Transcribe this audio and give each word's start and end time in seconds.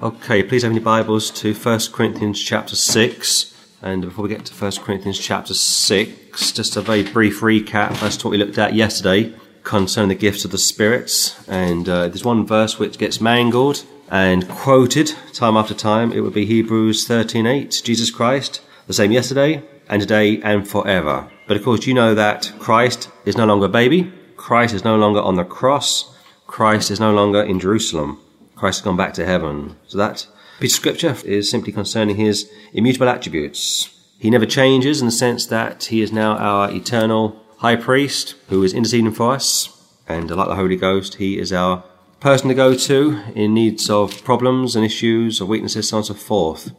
Okay, 0.00 0.44
please 0.44 0.64
open 0.64 0.76
your 0.76 0.84
Bibles 0.84 1.28
to 1.32 1.52
1 1.52 1.80
Corinthians 1.90 2.40
chapter 2.40 2.76
6. 2.76 3.52
And 3.82 4.02
before 4.02 4.22
we 4.22 4.28
get 4.28 4.44
to 4.44 4.54
1 4.54 4.72
Corinthians 4.84 5.18
chapter 5.18 5.54
6, 5.54 6.52
just 6.52 6.76
a 6.76 6.80
very 6.80 7.02
brief 7.02 7.40
recap 7.40 8.00
as 8.00 8.16
to 8.18 8.26
what 8.26 8.30
we 8.30 8.38
looked 8.38 8.58
at 8.58 8.74
yesterday 8.74 9.34
concerning 9.64 10.10
the 10.10 10.14
gifts 10.14 10.44
of 10.44 10.52
the 10.52 10.58
spirits. 10.58 11.36
And 11.48 11.88
uh, 11.88 12.06
there's 12.06 12.24
one 12.24 12.46
verse 12.46 12.78
which 12.78 12.96
gets 12.96 13.20
mangled 13.20 13.84
and 14.08 14.48
quoted 14.48 15.14
time 15.32 15.56
after 15.56 15.74
time. 15.74 16.12
It 16.12 16.20
would 16.20 16.32
be 16.32 16.46
Hebrews 16.46 17.08
13:8, 17.08 17.82
Jesus 17.82 18.12
Christ, 18.12 18.60
the 18.86 18.94
same 18.94 19.10
yesterday 19.10 19.64
and 19.88 20.00
today 20.00 20.40
and 20.42 20.68
forever. 20.68 21.28
But 21.48 21.56
of 21.56 21.64
course, 21.64 21.88
you 21.88 21.94
know 21.94 22.14
that 22.14 22.52
Christ 22.60 23.10
is 23.24 23.36
no 23.36 23.46
longer 23.46 23.66
a 23.66 23.68
baby. 23.68 24.12
Christ 24.36 24.74
is 24.74 24.84
no 24.84 24.96
longer 24.96 25.20
on 25.20 25.34
the 25.34 25.44
cross. 25.44 26.14
Christ 26.46 26.88
is 26.92 27.00
no 27.00 27.12
longer 27.12 27.42
in 27.42 27.58
Jerusalem. 27.58 28.20
Christ 28.58 28.80
has 28.80 28.84
gone 28.84 28.96
back 28.96 29.14
to 29.14 29.24
heaven. 29.24 29.76
So 29.86 29.98
that 29.98 30.26
piece 30.58 30.72
of 30.72 30.76
scripture 30.76 31.16
is 31.24 31.48
simply 31.48 31.72
concerning 31.72 32.16
his 32.16 32.50
immutable 32.72 33.08
attributes. 33.08 33.94
He 34.18 34.30
never 34.30 34.46
changes 34.46 35.00
in 35.00 35.06
the 35.06 35.12
sense 35.12 35.46
that 35.46 35.84
he 35.84 36.02
is 36.02 36.10
now 36.10 36.36
our 36.36 36.70
eternal 36.72 37.40
high 37.58 37.76
priest 37.76 38.34
who 38.48 38.64
is 38.64 38.74
interceding 38.74 39.12
for 39.12 39.32
us. 39.32 39.74
And 40.08 40.28
like 40.30 40.48
the 40.48 40.56
Holy 40.56 40.74
Ghost, 40.74 41.16
he 41.16 41.38
is 41.38 41.52
our 41.52 41.84
person 42.18 42.48
to 42.48 42.54
go 42.54 42.74
to 42.74 43.22
in 43.36 43.54
needs 43.54 43.88
of 43.88 44.24
problems 44.24 44.74
and 44.74 44.84
issues 44.84 45.40
or 45.40 45.46
weaknesses, 45.46 45.88
so 45.88 45.98
on 45.98 46.00
and 46.00 46.06
so 46.06 46.14
forth. 46.14 46.72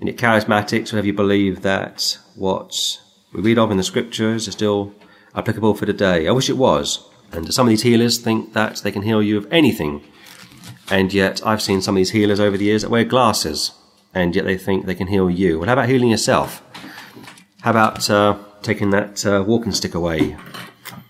In 0.00 0.08
it 0.08 0.18
charismatics, 0.18 0.92
whatever 0.92 1.06
you 1.06 1.14
believe 1.14 1.62
that 1.62 2.18
what 2.34 3.00
we 3.32 3.40
read 3.40 3.58
of 3.58 3.70
in 3.70 3.78
the 3.78 3.82
scriptures 3.82 4.46
is 4.46 4.52
still 4.52 4.94
applicable 5.34 5.74
for 5.74 5.86
today. 5.86 6.28
I 6.28 6.32
wish 6.32 6.50
it 6.50 6.58
was. 6.58 7.08
And 7.32 7.54
some 7.54 7.66
of 7.66 7.70
these 7.70 7.82
healers 7.82 8.18
think 8.18 8.52
that 8.52 8.76
they 8.78 8.92
can 8.92 9.02
heal 9.02 9.22
you 9.22 9.38
of 9.38 9.50
anything 9.50 10.02
and 10.94 11.12
yet, 11.12 11.44
I've 11.44 11.60
seen 11.60 11.82
some 11.82 11.96
of 11.96 11.98
these 11.98 12.12
healers 12.12 12.38
over 12.38 12.56
the 12.56 12.66
years 12.66 12.82
that 12.82 12.88
wear 12.88 13.02
glasses, 13.02 13.72
and 14.14 14.32
yet 14.32 14.44
they 14.44 14.56
think 14.56 14.86
they 14.86 14.94
can 14.94 15.08
heal 15.08 15.28
you. 15.28 15.58
Well, 15.58 15.66
how 15.66 15.72
about 15.72 15.88
healing 15.88 16.10
yourself? 16.10 16.62
How 17.62 17.72
about 17.72 18.08
uh, 18.08 18.38
taking 18.62 18.90
that 18.90 19.26
uh, 19.26 19.42
walking 19.44 19.72
stick 19.72 19.96
away? 19.96 20.36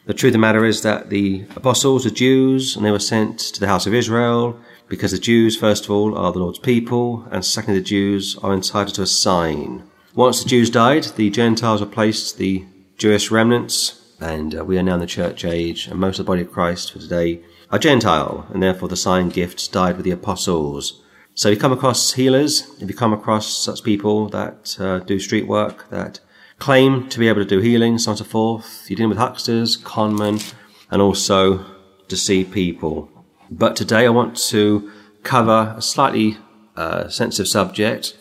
The 0.06 0.14
truth 0.14 0.31
of 0.31 0.33
the 0.33 0.39
matter 0.39 0.64
is 0.64 0.81
that 0.84 1.11
the 1.11 1.44
apostles 1.55 2.06
are 2.06 2.11
Jews, 2.11 2.77
and 2.77 2.86
they 2.86 2.91
were 2.91 2.98
sent 2.98 3.39
to 3.39 3.61
the 3.61 3.67
house 3.67 3.86
of 3.86 3.92
Israel 3.92 4.59
because 4.89 5.12
the 5.12 5.19
Jews, 5.19 5.55
first 5.55 5.84
of 5.84 5.91
all, 5.91 6.16
are 6.16 6.33
the 6.33 6.39
Lord's 6.39 6.59
people, 6.59 7.28
and 7.31 7.44
secondly, 7.44 7.81
the 7.81 7.84
Jews 7.84 8.39
are 8.42 8.55
entitled 8.55 8.94
to 8.94 9.03
a 9.03 9.06
sign. 9.06 9.83
Once 10.14 10.42
the 10.42 10.48
Jews 10.48 10.70
died, 10.70 11.05
the 11.16 11.28
Gentiles 11.28 11.83
replaced 11.83 12.39
the 12.39 12.64
Jewish 12.97 13.31
remnants, 13.31 14.00
and 14.19 14.59
uh, 14.59 14.64
we 14.64 14.78
are 14.78 14.83
now 14.83 14.94
in 14.94 15.00
the 15.00 15.06
church 15.06 15.44
age, 15.44 15.89
and 15.89 16.00
most 16.00 16.19
of 16.19 16.25
the 16.25 16.31
body 16.31 16.41
of 16.41 16.50
Christ 16.50 16.91
for 16.91 17.00
today 17.00 17.42
are 17.75 17.78
Gentile, 17.78 18.47
and 18.53 18.62
therefore 18.62 18.89
the 18.89 18.94
sign 18.94 19.30
gifts 19.30 19.67
died 19.67 19.97
with 19.97 20.05
the 20.05 20.12
apostles. 20.12 21.03
So 21.34 21.48
if 21.48 21.56
you 21.56 21.61
come 21.61 21.72
across 21.72 22.12
healers, 22.12 22.70
if 22.81 22.89
you 22.89 22.94
come 22.94 23.12
across 23.12 23.48
such 23.48 23.83
people 23.83 24.28
that 24.28 24.77
uh, 24.78 25.00
do 25.00 25.19
street 25.19 25.48
work, 25.48 25.91
that 25.91 26.20
claim 26.61 27.08
to 27.08 27.19
be 27.19 27.27
able 27.27 27.42
to 27.42 27.48
do 27.48 27.58
healing, 27.58 27.98
so 27.98 28.11
on 28.11 28.12
and 28.12 28.19
so 28.19 28.25
forth, 28.31 28.86
you're 28.89 28.97
dealing 28.97 29.08
with 29.08 29.19
hucksters, 29.19 29.77
conmen, 29.83 30.55
and 30.89 31.03
also 31.03 31.66
deceive 32.06 32.53
people. 32.53 33.11
But 33.50 33.75
today 33.75 34.06
I 34.06 34.11
want 34.11 34.36
to 34.50 34.92
cover 35.25 35.75
a 35.77 35.83
slightly 35.83 36.38
uh, 36.77 37.09
sensitive 37.09 37.48
subject, 37.48 38.16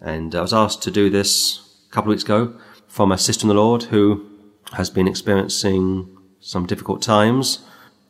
and 0.00 0.34
I 0.34 0.40
was 0.40 0.54
asked 0.54 0.82
to 0.84 0.90
do 0.90 1.10
this 1.10 1.84
a 1.86 1.92
couple 1.92 2.10
of 2.10 2.14
weeks 2.14 2.24
ago 2.24 2.58
from 2.88 3.12
a 3.12 3.18
sister 3.18 3.44
in 3.44 3.48
the 3.48 3.62
Lord 3.62 3.82
who 3.82 4.26
has 4.72 4.88
been 4.88 5.06
experiencing 5.06 6.16
some 6.40 6.64
difficult 6.64 7.02
times 7.02 7.58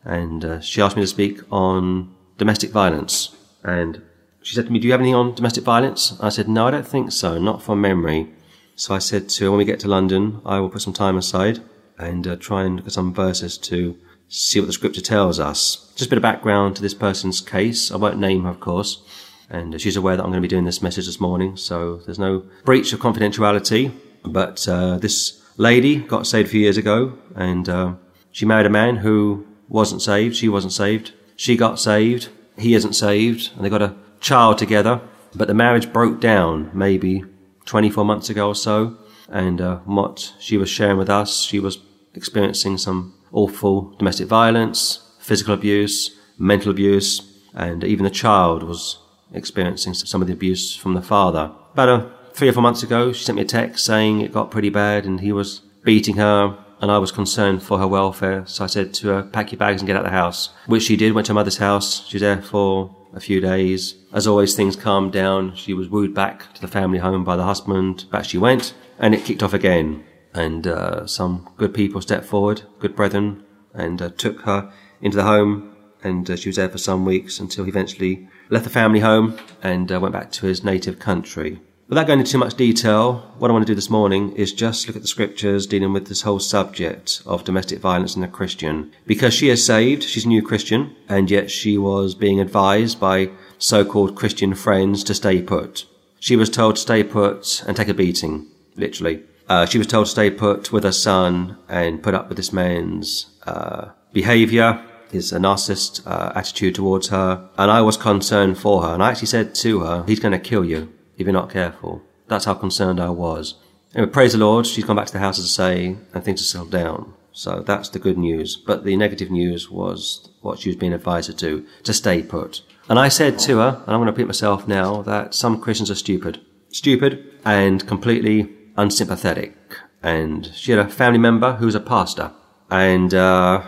and 0.04 0.44
uh, 0.44 0.60
she 0.60 0.80
asked 0.80 0.96
me 0.96 1.02
to 1.02 1.06
speak 1.06 1.40
on 1.50 2.14
domestic 2.38 2.70
violence. 2.70 3.36
And 3.62 4.02
she 4.42 4.54
said 4.54 4.66
to 4.66 4.72
me, 4.72 4.78
Do 4.78 4.86
you 4.86 4.92
have 4.92 5.00
anything 5.00 5.14
on 5.14 5.34
domestic 5.34 5.64
violence? 5.64 6.18
I 6.20 6.30
said, 6.30 6.48
No, 6.48 6.66
I 6.66 6.70
don't 6.70 6.86
think 6.86 7.12
so, 7.12 7.38
not 7.38 7.62
from 7.62 7.80
memory. 7.80 8.30
So 8.76 8.94
I 8.94 8.98
said 8.98 9.28
to 9.28 9.44
her, 9.44 9.50
When 9.50 9.58
we 9.58 9.64
get 9.64 9.80
to 9.80 9.88
London, 9.88 10.40
I 10.44 10.58
will 10.60 10.70
put 10.70 10.82
some 10.82 10.92
time 10.92 11.16
aside 11.16 11.60
and 11.98 12.26
uh, 12.26 12.36
try 12.36 12.64
and 12.64 12.76
look 12.76 12.86
at 12.86 12.92
some 12.92 13.12
verses 13.12 13.58
to 13.58 13.96
see 14.28 14.58
what 14.58 14.66
the 14.66 14.72
scripture 14.72 15.02
tells 15.02 15.38
us. 15.38 15.92
Just 15.96 16.06
a 16.06 16.10
bit 16.10 16.18
of 16.18 16.22
background 16.22 16.76
to 16.76 16.82
this 16.82 16.94
person's 16.94 17.40
case. 17.40 17.90
I 17.90 17.96
won't 17.96 18.18
name 18.18 18.44
her, 18.44 18.50
of 18.50 18.60
course. 18.60 19.02
And 19.50 19.74
uh, 19.74 19.78
she's 19.78 19.96
aware 19.96 20.16
that 20.16 20.22
I'm 20.22 20.30
going 20.30 20.40
to 20.42 20.48
be 20.48 20.48
doing 20.48 20.64
this 20.64 20.80
message 20.80 21.06
this 21.06 21.20
morning, 21.20 21.56
so 21.56 21.96
there's 22.06 22.18
no 22.18 22.44
breach 22.64 22.92
of 22.92 23.00
confidentiality. 23.00 23.92
But 24.24 24.66
uh, 24.68 24.98
this 24.98 25.42
lady 25.56 25.96
got 25.96 26.26
saved 26.26 26.48
a 26.48 26.50
few 26.50 26.60
years 26.60 26.76
ago, 26.76 27.18
and 27.34 27.68
uh, 27.68 27.94
she 28.30 28.46
married 28.46 28.66
a 28.66 28.70
man 28.70 28.96
who 28.96 29.44
wasn't 29.70 30.02
saved. 30.02 30.36
She 30.36 30.50
wasn't 30.50 30.74
saved. 30.74 31.12
She 31.36 31.56
got 31.56 31.80
saved. 31.80 32.28
He 32.58 32.74
isn't 32.74 32.92
saved. 32.92 33.52
And 33.54 33.64
they 33.64 33.70
got 33.70 33.80
a 33.80 33.94
child 34.20 34.58
together. 34.58 35.00
But 35.34 35.48
the 35.48 35.54
marriage 35.54 35.92
broke 35.92 36.20
down 36.20 36.70
maybe 36.74 37.24
24 37.64 38.04
months 38.04 38.28
ago 38.28 38.48
or 38.48 38.54
so. 38.54 38.98
And 39.28 39.60
uh, 39.60 39.76
what 39.84 40.34
she 40.40 40.58
was 40.58 40.68
sharing 40.68 40.98
with 40.98 41.08
us, 41.08 41.42
she 41.42 41.60
was 41.60 41.78
experiencing 42.14 42.76
some 42.76 43.14
awful 43.32 43.94
domestic 43.96 44.26
violence, 44.26 45.14
physical 45.20 45.54
abuse, 45.54 46.18
mental 46.36 46.72
abuse, 46.72 47.22
and 47.54 47.84
even 47.84 48.04
the 48.04 48.10
child 48.10 48.64
was 48.64 48.98
experiencing 49.32 49.94
some 49.94 50.20
of 50.20 50.26
the 50.26 50.34
abuse 50.34 50.74
from 50.74 50.94
the 50.94 51.02
father. 51.02 51.52
About 51.72 51.88
a, 51.88 52.12
three 52.32 52.48
or 52.48 52.52
four 52.52 52.62
months 52.62 52.82
ago, 52.82 53.12
she 53.12 53.24
sent 53.24 53.36
me 53.36 53.42
a 53.42 53.46
text 53.46 53.84
saying 53.84 54.20
it 54.20 54.32
got 54.32 54.50
pretty 54.50 54.70
bad 54.70 55.04
and 55.04 55.20
he 55.20 55.30
was 55.32 55.60
beating 55.84 56.16
her, 56.16 56.58
and 56.80 56.90
I 56.90 56.98
was 56.98 57.12
concerned 57.12 57.62
for 57.62 57.78
her 57.78 57.86
welfare, 57.86 58.44
so 58.46 58.64
I 58.64 58.66
said 58.66 58.94
to 58.94 59.08
her, 59.08 59.22
pack 59.22 59.52
your 59.52 59.58
bags 59.58 59.82
and 59.82 59.86
get 59.86 59.96
out 59.96 60.04
of 60.04 60.10
the 60.10 60.16
house. 60.16 60.50
Which 60.66 60.84
she 60.84 60.96
did, 60.96 61.12
went 61.12 61.26
to 61.26 61.32
her 61.32 61.34
mother's 61.34 61.58
house. 61.58 62.06
She 62.06 62.16
was 62.16 62.22
there 62.22 62.40
for 62.40 62.96
a 63.12 63.20
few 63.20 63.40
days. 63.40 63.96
As 64.12 64.26
always, 64.26 64.54
things 64.54 64.76
calmed 64.76 65.12
down. 65.12 65.54
She 65.56 65.74
was 65.74 65.88
wooed 65.88 66.14
back 66.14 66.54
to 66.54 66.60
the 66.60 66.68
family 66.68 66.98
home 66.98 67.24
by 67.24 67.36
the 67.36 67.44
husband. 67.44 68.06
Back 68.10 68.24
she 68.24 68.38
went, 68.38 68.74
and 68.98 69.14
it 69.14 69.24
kicked 69.24 69.42
off 69.42 69.52
again. 69.52 70.04
And 70.32 70.66
uh, 70.66 71.06
some 71.06 71.52
good 71.56 71.74
people 71.74 72.00
stepped 72.00 72.24
forward, 72.24 72.62
good 72.78 72.96
brethren, 72.96 73.44
and 73.74 74.00
uh, 74.00 74.10
took 74.10 74.42
her 74.42 74.72
into 75.00 75.16
the 75.16 75.24
home. 75.24 75.76
And 76.02 76.30
uh, 76.30 76.36
she 76.36 76.48
was 76.48 76.56
there 76.56 76.68
for 76.68 76.78
some 76.78 77.04
weeks 77.04 77.40
until 77.40 77.64
he 77.64 77.70
eventually 77.70 78.28
left 78.48 78.64
the 78.64 78.70
family 78.70 79.00
home 79.00 79.38
and 79.62 79.92
uh, 79.92 80.00
went 80.00 80.14
back 80.14 80.32
to 80.32 80.46
his 80.46 80.64
native 80.64 80.98
country. 80.98 81.60
Without 81.90 82.06
going 82.06 82.20
into 82.20 82.30
too 82.30 82.38
much 82.38 82.54
detail, 82.54 83.14
what 83.38 83.50
I 83.50 83.52
want 83.52 83.66
to 83.66 83.70
do 83.72 83.74
this 83.74 83.90
morning 83.90 84.32
is 84.36 84.52
just 84.52 84.86
look 84.86 84.94
at 84.94 85.02
the 85.02 85.08
scriptures 85.08 85.66
dealing 85.66 85.92
with 85.92 86.06
this 86.06 86.22
whole 86.22 86.38
subject 86.38 87.20
of 87.26 87.42
domestic 87.42 87.80
violence 87.80 88.14
in 88.14 88.22
a 88.22 88.28
Christian. 88.28 88.92
Because 89.08 89.34
she 89.34 89.48
is 89.48 89.66
saved, 89.66 90.04
she's 90.04 90.24
a 90.24 90.28
new 90.28 90.40
Christian, 90.40 90.94
and 91.08 91.28
yet 91.28 91.50
she 91.50 91.76
was 91.76 92.14
being 92.14 92.38
advised 92.38 93.00
by 93.00 93.30
so-called 93.58 94.14
Christian 94.14 94.54
friends 94.54 95.02
to 95.02 95.14
stay 95.14 95.42
put. 95.42 95.84
She 96.20 96.36
was 96.36 96.48
told 96.48 96.76
to 96.76 96.82
stay 96.82 97.02
put 97.02 97.64
and 97.66 97.76
take 97.76 97.88
a 97.88 97.94
beating, 97.94 98.46
literally. 98.76 99.24
Uh, 99.48 99.66
she 99.66 99.78
was 99.78 99.88
told 99.88 100.06
to 100.06 100.12
stay 100.12 100.30
put 100.30 100.70
with 100.70 100.84
her 100.84 100.92
son 100.92 101.58
and 101.68 102.04
put 102.04 102.14
up 102.14 102.28
with 102.28 102.36
this 102.36 102.52
man's 102.52 103.36
uh, 103.48 103.88
behavior, 104.12 104.80
his 105.10 105.32
narcissist 105.32 106.06
uh, 106.06 106.30
attitude 106.36 106.76
towards 106.76 107.08
her. 107.08 107.48
And 107.58 107.68
I 107.68 107.80
was 107.80 107.96
concerned 107.96 108.58
for 108.58 108.82
her. 108.82 108.94
And 108.94 109.02
I 109.02 109.10
actually 109.10 109.26
said 109.26 109.56
to 109.56 109.80
her, 109.80 110.04
he's 110.06 110.20
going 110.20 110.30
to 110.30 110.38
kill 110.38 110.64
you 110.64 110.92
if 111.20 111.26
you're 111.26 111.32
not 111.32 111.50
careful. 111.50 112.02
That's 112.28 112.44
how 112.44 112.54
concerned 112.54 113.00
I 113.00 113.10
was. 113.10 113.54
Anyway, 113.94 114.12
praise 114.12 114.32
the 114.32 114.38
Lord, 114.38 114.66
she's 114.66 114.84
gone 114.84 114.96
back 114.96 115.06
to 115.06 115.12
the 115.12 115.18
house, 115.18 115.38
as 115.38 115.44
I 115.44 115.48
say, 115.48 115.96
and 116.14 116.24
things 116.24 116.40
have 116.40 116.46
settled 116.46 116.70
down. 116.70 117.14
So 117.32 117.60
that's 117.60 117.88
the 117.88 117.98
good 117.98 118.18
news. 118.18 118.56
But 118.56 118.84
the 118.84 118.96
negative 118.96 119.30
news 119.30 119.70
was 119.70 120.28
what 120.40 120.58
she 120.58 120.68
was 120.68 120.76
being 120.76 120.92
advised 120.92 121.28
to 121.30 121.34
do, 121.34 121.66
to 121.84 121.92
stay 121.92 122.22
put. 122.22 122.62
And 122.88 122.98
I 122.98 123.08
said 123.08 123.38
to 123.40 123.58
her, 123.58 123.68
and 123.68 123.88
I'm 123.88 124.00
going 124.00 124.06
to 124.06 124.12
repeat 124.12 124.26
myself 124.26 124.66
now, 124.66 125.02
that 125.02 125.34
some 125.34 125.60
Christians 125.60 125.90
are 125.90 125.96
stupid. 125.96 126.40
Stupid 126.70 127.24
and 127.44 127.86
completely 127.86 128.52
unsympathetic. 128.76 129.56
And 130.02 130.46
she 130.54 130.72
had 130.72 130.80
a 130.80 130.88
family 130.88 131.18
member 131.18 131.54
who 131.54 131.66
was 131.66 131.74
a 131.74 131.80
pastor. 131.80 132.32
And 132.70 133.12
uh, 133.12 133.62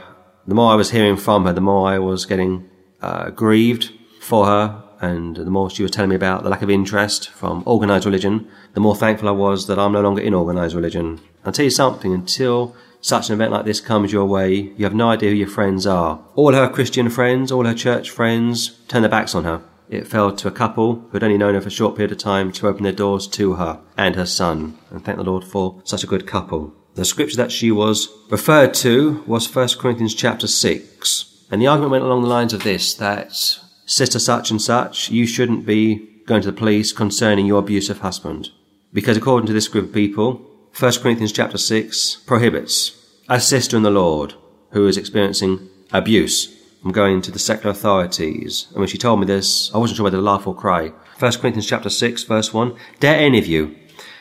the 0.46 0.54
more 0.54 0.72
I 0.72 0.76
was 0.76 0.90
hearing 0.90 1.16
from 1.16 1.44
her, 1.46 1.52
the 1.52 1.60
more 1.60 1.88
I 1.88 1.98
was 1.98 2.26
getting 2.26 2.68
uh, 3.00 3.30
grieved 3.30 3.90
for 4.20 4.46
her 4.46 4.84
and 5.02 5.36
the 5.36 5.50
more 5.50 5.68
she 5.68 5.82
was 5.82 5.90
telling 5.90 6.10
me 6.10 6.16
about 6.16 6.44
the 6.44 6.48
lack 6.48 6.62
of 6.62 6.70
interest 6.70 7.28
from 7.30 7.64
organized 7.66 8.06
religion, 8.06 8.48
the 8.74 8.80
more 8.80 8.96
thankful 8.96 9.28
I 9.28 9.32
was 9.32 9.66
that 9.66 9.78
I'm 9.78 9.92
no 9.92 10.00
longer 10.00 10.22
in 10.22 10.32
organized 10.32 10.76
religion. 10.76 11.20
I'll 11.44 11.52
tell 11.52 11.64
you 11.64 11.70
something, 11.70 12.14
until 12.14 12.74
such 13.00 13.28
an 13.28 13.34
event 13.34 13.50
like 13.50 13.64
this 13.64 13.80
comes 13.80 14.12
your 14.12 14.26
way, 14.26 14.54
you 14.54 14.84
have 14.84 14.94
no 14.94 15.10
idea 15.10 15.30
who 15.30 15.36
your 15.36 15.48
friends 15.48 15.88
are. 15.88 16.24
All 16.36 16.52
her 16.52 16.68
Christian 16.68 17.10
friends, 17.10 17.50
all 17.50 17.64
her 17.64 17.74
church 17.74 18.10
friends 18.10 18.78
turned 18.86 19.02
their 19.02 19.10
backs 19.10 19.34
on 19.34 19.42
her. 19.42 19.60
It 19.90 20.06
fell 20.06 20.34
to 20.36 20.48
a 20.48 20.52
couple 20.52 21.00
who 21.00 21.10
had 21.12 21.24
only 21.24 21.36
known 21.36 21.54
her 21.54 21.60
for 21.60 21.68
a 21.68 21.70
short 21.70 21.96
period 21.96 22.12
of 22.12 22.18
time 22.18 22.52
to 22.52 22.68
open 22.68 22.84
their 22.84 22.92
doors 22.92 23.26
to 23.26 23.54
her 23.54 23.80
and 23.96 24.14
her 24.14 24.24
son. 24.24 24.78
And 24.90 25.04
thank 25.04 25.18
the 25.18 25.24
Lord 25.24 25.44
for 25.44 25.82
such 25.84 26.04
a 26.04 26.06
good 26.06 26.26
couple. 26.28 26.72
The 26.94 27.04
scripture 27.04 27.38
that 27.38 27.50
she 27.50 27.72
was 27.72 28.08
referred 28.30 28.72
to 28.74 29.24
was 29.26 29.52
1 29.52 29.68
Corinthians 29.80 30.14
chapter 30.14 30.46
6. 30.46 31.46
And 31.50 31.60
the 31.60 31.66
argument 31.66 31.90
went 31.90 32.04
along 32.04 32.22
the 32.22 32.28
lines 32.28 32.52
of 32.52 32.62
this, 32.62 32.94
that 32.94 33.58
sister 33.86 34.18
such 34.18 34.50
and 34.50 34.60
such, 34.60 35.10
you 35.10 35.26
shouldn't 35.26 35.66
be 35.66 36.08
going 36.26 36.42
to 36.42 36.50
the 36.50 36.56
police 36.56 36.92
concerning 36.92 37.46
your 37.46 37.60
abusive 37.60 38.00
husband. 38.00 38.50
Because 38.92 39.16
according 39.16 39.46
to 39.46 39.52
this 39.52 39.68
group 39.68 39.86
of 39.86 39.94
people, 39.94 40.40
1 40.78 40.92
Corinthians 41.02 41.32
chapter 41.32 41.58
6 41.58 42.16
prohibits 42.26 42.98
a 43.28 43.40
sister 43.40 43.76
in 43.76 43.82
the 43.82 43.90
Lord 43.90 44.34
who 44.70 44.86
is 44.86 44.96
experiencing 44.96 45.68
abuse 45.92 46.54
from 46.80 46.92
going 46.92 47.22
to 47.22 47.30
the 47.30 47.38
secular 47.38 47.70
authorities. 47.70 48.66
And 48.70 48.78
when 48.78 48.88
she 48.88 48.98
told 48.98 49.20
me 49.20 49.26
this, 49.26 49.72
I 49.74 49.78
wasn't 49.78 49.96
sure 49.96 50.04
whether 50.04 50.18
to 50.18 50.22
laugh 50.22 50.46
or 50.46 50.54
cry. 50.54 50.92
1 51.18 51.32
Corinthians 51.34 51.66
chapter 51.66 51.90
6 51.90 52.24
verse 52.24 52.52
1. 52.52 52.76
Dare 53.00 53.16
any 53.16 53.38
of 53.38 53.46
you, 53.46 53.76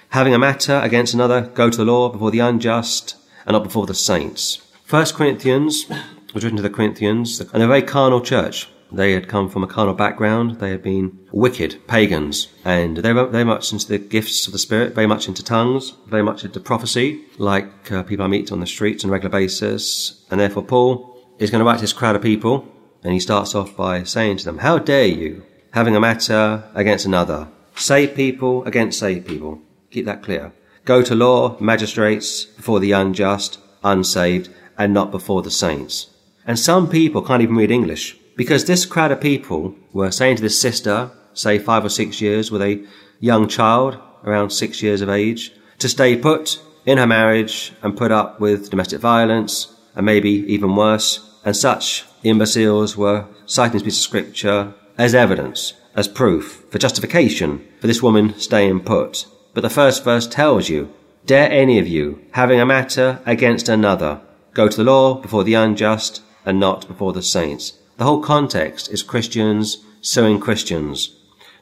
having 0.10 0.34
a 0.34 0.40
matter 0.40 0.80
against 0.84 1.14
another, 1.14 1.42
go 1.42 1.70
to 1.70 1.78
the 1.78 1.86
law 1.86 2.10
before 2.10 2.32
the 2.32 2.40
unjust 2.40 3.16
and 3.46 3.54
not 3.54 3.64
before 3.64 3.86
the 3.86 3.94
saints. 3.94 4.62
1 4.90 5.06
Corinthians 5.14 5.86
was 6.34 6.44
written 6.44 6.58
to 6.58 6.64
the 6.64 6.70
Corinthians, 6.70 7.40
and 7.40 7.64
a 7.64 7.68
very 7.68 7.82
carnal 7.82 8.22
church. 8.22 8.68
They 8.94 9.14
had 9.14 9.30
come 9.30 9.48
from 9.50 9.64
a 9.64 9.68
carnal 9.68 9.94
background. 9.94 10.60
They 10.60 10.70
had 10.72 10.84
been 10.84 11.18
wicked 11.32 11.88
pagans, 11.88 12.50
and 12.66 12.98
they 12.98 13.14
were 13.14 13.26
very 13.28 13.46
much 13.46 13.72
into 13.72 13.88
the 13.88 13.98
gifts 13.98 14.48
of 14.48 14.54
the 14.54 14.60
Spirit, 14.60 14.94
very 14.94 15.08
much 15.08 15.28
into 15.28 15.44
tongues, 15.44 15.94
very 16.08 16.24
much 16.24 16.44
into 16.44 16.60
prophecy, 16.60 17.22
like 17.38 17.92
uh, 17.92 18.04
people 18.04 18.26
I 18.26 18.28
meet 18.28 18.52
on 18.52 18.60
the 18.60 18.68
streets 18.68 19.04
on 19.04 19.10
a 19.10 19.14
regular 19.14 19.32
basis. 19.32 20.26
And 20.30 20.40
therefore, 20.40 20.64
Paul 20.64 21.18
is 21.40 21.50
going 21.50 21.60
to 21.60 21.66
write 21.66 21.78
to 21.78 21.82
this 21.82 21.94
crowd 21.94 22.16
of 22.16 22.22
people, 22.22 22.68
and 23.04 23.14
he 23.14 23.20
starts 23.20 23.56
off 23.56 23.76
by 23.78 24.04
saying 24.04 24.38
to 24.38 24.46
them, 24.46 24.58
"How 24.60 24.78
dare 24.78 25.08
you, 25.08 25.44
having 25.72 25.96
a 25.96 26.00
matter 26.00 26.64
against 26.76 27.06
another, 27.06 27.48
save 27.76 28.14
people 28.14 28.64
against 28.66 29.00
save 29.00 29.26
people? 29.26 29.62
Keep 29.90 30.06
that 30.06 30.22
clear. 30.22 30.54
Go 30.84 31.02
to 31.02 31.16
law, 31.16 31.58
magistrates, 31.60 32.46
before 32.46 32.80
the 32.80 32.92
unjust, 32.92 33.60
unsaved, 33.84 34.50
and 34.78 34.94
not 34.94 35.12
before 35.12 35.42
the 35.42 35.52
saints." 35.52 36.08
And 36.46 36.60
some 36.60 36.90
people 36.90 37.22
can't 37.22 37.42
even 37.42 37.56
read 37.56 37.72
English. 37.72 38.18
Because 38.36 38.66
this 38.66 38.86
crowd 38.86 39.12
of 39.12 39.22
people 39.22 39.76
were 39.94 40.12
saying 40.12 40.38
to 40.38 40.42
this 40.42 40.60
sister, 40.60 41.12
say 41.34 41.60
five 41.60 41.86
or 41.86 41.90
six 41.90 42.22
years, 42.22 42.52
with 42.52 42.62
a 42.62 42.86
young 43.20 43.48
child 43.48 43.98
around 44.24 44.50
six 44.52 44.82
years 44.82 45.02
of 45.02 45.10
age, 45.10 45.52
to 45.80 45.90
stay 45.90 46.16
put 46.16 46.62
in 46.86 46.98
her 46.98 47.08
marriage 47.08 47.74
and 47.82 47.98
put 47.98 48.12
up 48.12 48.40
with 48.40 48.70
domestic 48.70 49.00
violence 49.00 49.76
and 49.96 50.06
maybe 50.06 50.30
even 50.30 50.76
worse. 50.76 51.28
And 51.44 51.56
such 51.56 52.06
imbeciles 52.24 52.96
were 52.96 53.26
citing 53.46 53.74
this 53.74 53.84
piece 53.84 53.98
of 53.98 54.04
scripture 54.04 54.74
as 54.98 55.16
evidence, 55.16 55.74
as 55.96 56.08
proof, 56.08 56.66
for 56.70 56.78
justification 56.78 57.66
for 57.80 57.88
this 57.88 58.02
woman 58.02 58.38
staying 58.40 58.82
put. 58.82 59.26
But 59.54 59.62
the 59.62 59.70
first 59.70 60.04
verse 60.04 60.28
tells 60.28 60.70
you, 60.70 60.94
Dare 61.26 61.52
any 61.52 61.78
of 61.78 61.88
you, 61.88 62.22
having 62.32 62.60
a 62.60 62.66
matter 62.66 63.20
against 63.26 63.70
another, 63.70 64.22
go 64.54 64.68
to 64.68 64.78
the 64.78 64.84
law 64.84 65.16
before 65.16 65.44
the 65.44 65.54
unjust 65.54 66.24
and 66.46 66.60
not 66.60 66.88
before 66.88 67.14
the 67.14 67.22
saints. 67.22 67.74
The 68.02 68.08
whole 68.08 68.24
context 68.24 68.92
is 68.92 69.04
Christians 69.04 69.78
suing 70.02 70.40
Christians. 70.40 71.16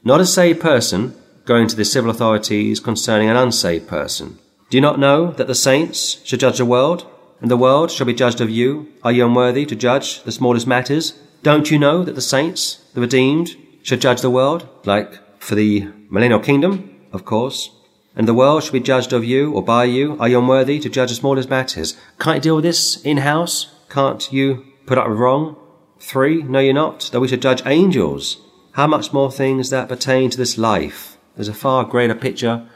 Not 0.06 0.22
a 0.22 0.26
saved 0.26 0.62
person 0.62 1.14
going 1.44 1.68
to 1.68 1.76
the 1.76 1.84
civil 1.84 2.10
authorities 2.10 2.80
concerning 2.80 3.30
an 3.30 3.36
unsaved 3.36 3.90
person. 3.90 4.40
Do 4.70 4.78
you 4.78 4.80
not 4.80 5.00
know 5.00 5.32
that 5.32 5.48
the 5.48 5.54
saints 5.54 6.22
shall 6.24 6.40
judge 6.40 6.60
the 6.60 6.64
world, 6.64 7.06
and 7.42 7.52
the 7.52 7.58
world 7.58 7.92
shall 7.92 8.08
be 8.08 8.14
judged 8.14 8.40
of 8.40 8.50
you? 8.50 8.88
Are 9.04 9.12
you 9.12 9.26
unworthy 9.26 9.66
to 9.66 9.76
judge 9.76 10.24
the 10.24 10.32
smallest 10.32 10.66
matters? 10.66 11.12
Don't 11.44 11.70
you 11.72 11.78
know 11.78 12.06
that 12.06 12.16
the 12.16 12.22
saints, 12.22 12.86
the 12.94 13.02
redeemed, 13.02 13.58
shall 13.84 13.98
judge 13.98 14.22
the 14.22 14.30
world? 14.30 14.66
Like 14.86 15.20
for 15.42 15.56
the 15.56 15.90
millennial 16.10 16.40
kingdom, 16.40 17.02
of 17.12 17.26
course. 17.26 17.70
And 18.16 18.30
the 18.30 18.34
world 18.34 18.64
shall 18.64 18.80
be 18.80 18.80
judged 18.80 19.12
of 19.12 19.26
you 19.26 19.52
or 19.52 19.62
by 19.62 19.84
you. 19.84 20.16
Are 20.22 20.30
you 20.30 20.40
unworthy 20.40 20.80
to 20.80 20.88
judge 20.88 21.10
the 21.10 21.16
smallest 21.16 21.50
matters? 21.50 21.98
Can't 22.18 22.38
you 22.38 22.42
deal 22.42 22.56
with 22.56 22.64
this 22.64 23.04
in 23.04 23.18
house? 23.18 23.76
Can't 23.90 24.32
you 24.32 24.66
put 24.86 24.98
up 24.98 25.10
with 25.10 25.18
wrong? 25.18 25.58
Three, 26.00 26.44
no, 26.44 26.60
you're 26.60 26.74
not, 26.74 27.10
that 27.12 27.20
we 27.20 27.28
should 27.28 27.42
judge 27.42 27.62
angels. 27.66 28.38
How 28.74 28.88
much 28.88 29.12
more 29.12 29.32
things 29.32 29.70
that 29.70 29.90
pertain 29.90 30.30
to 30.30 30.38
this 30.38 30.58
life? 30.58 31.18
There's 31.36 31.50
a 31.50 31.54
far 31.54 31.84
greater 31.84 32.16
picture 32.16 32.68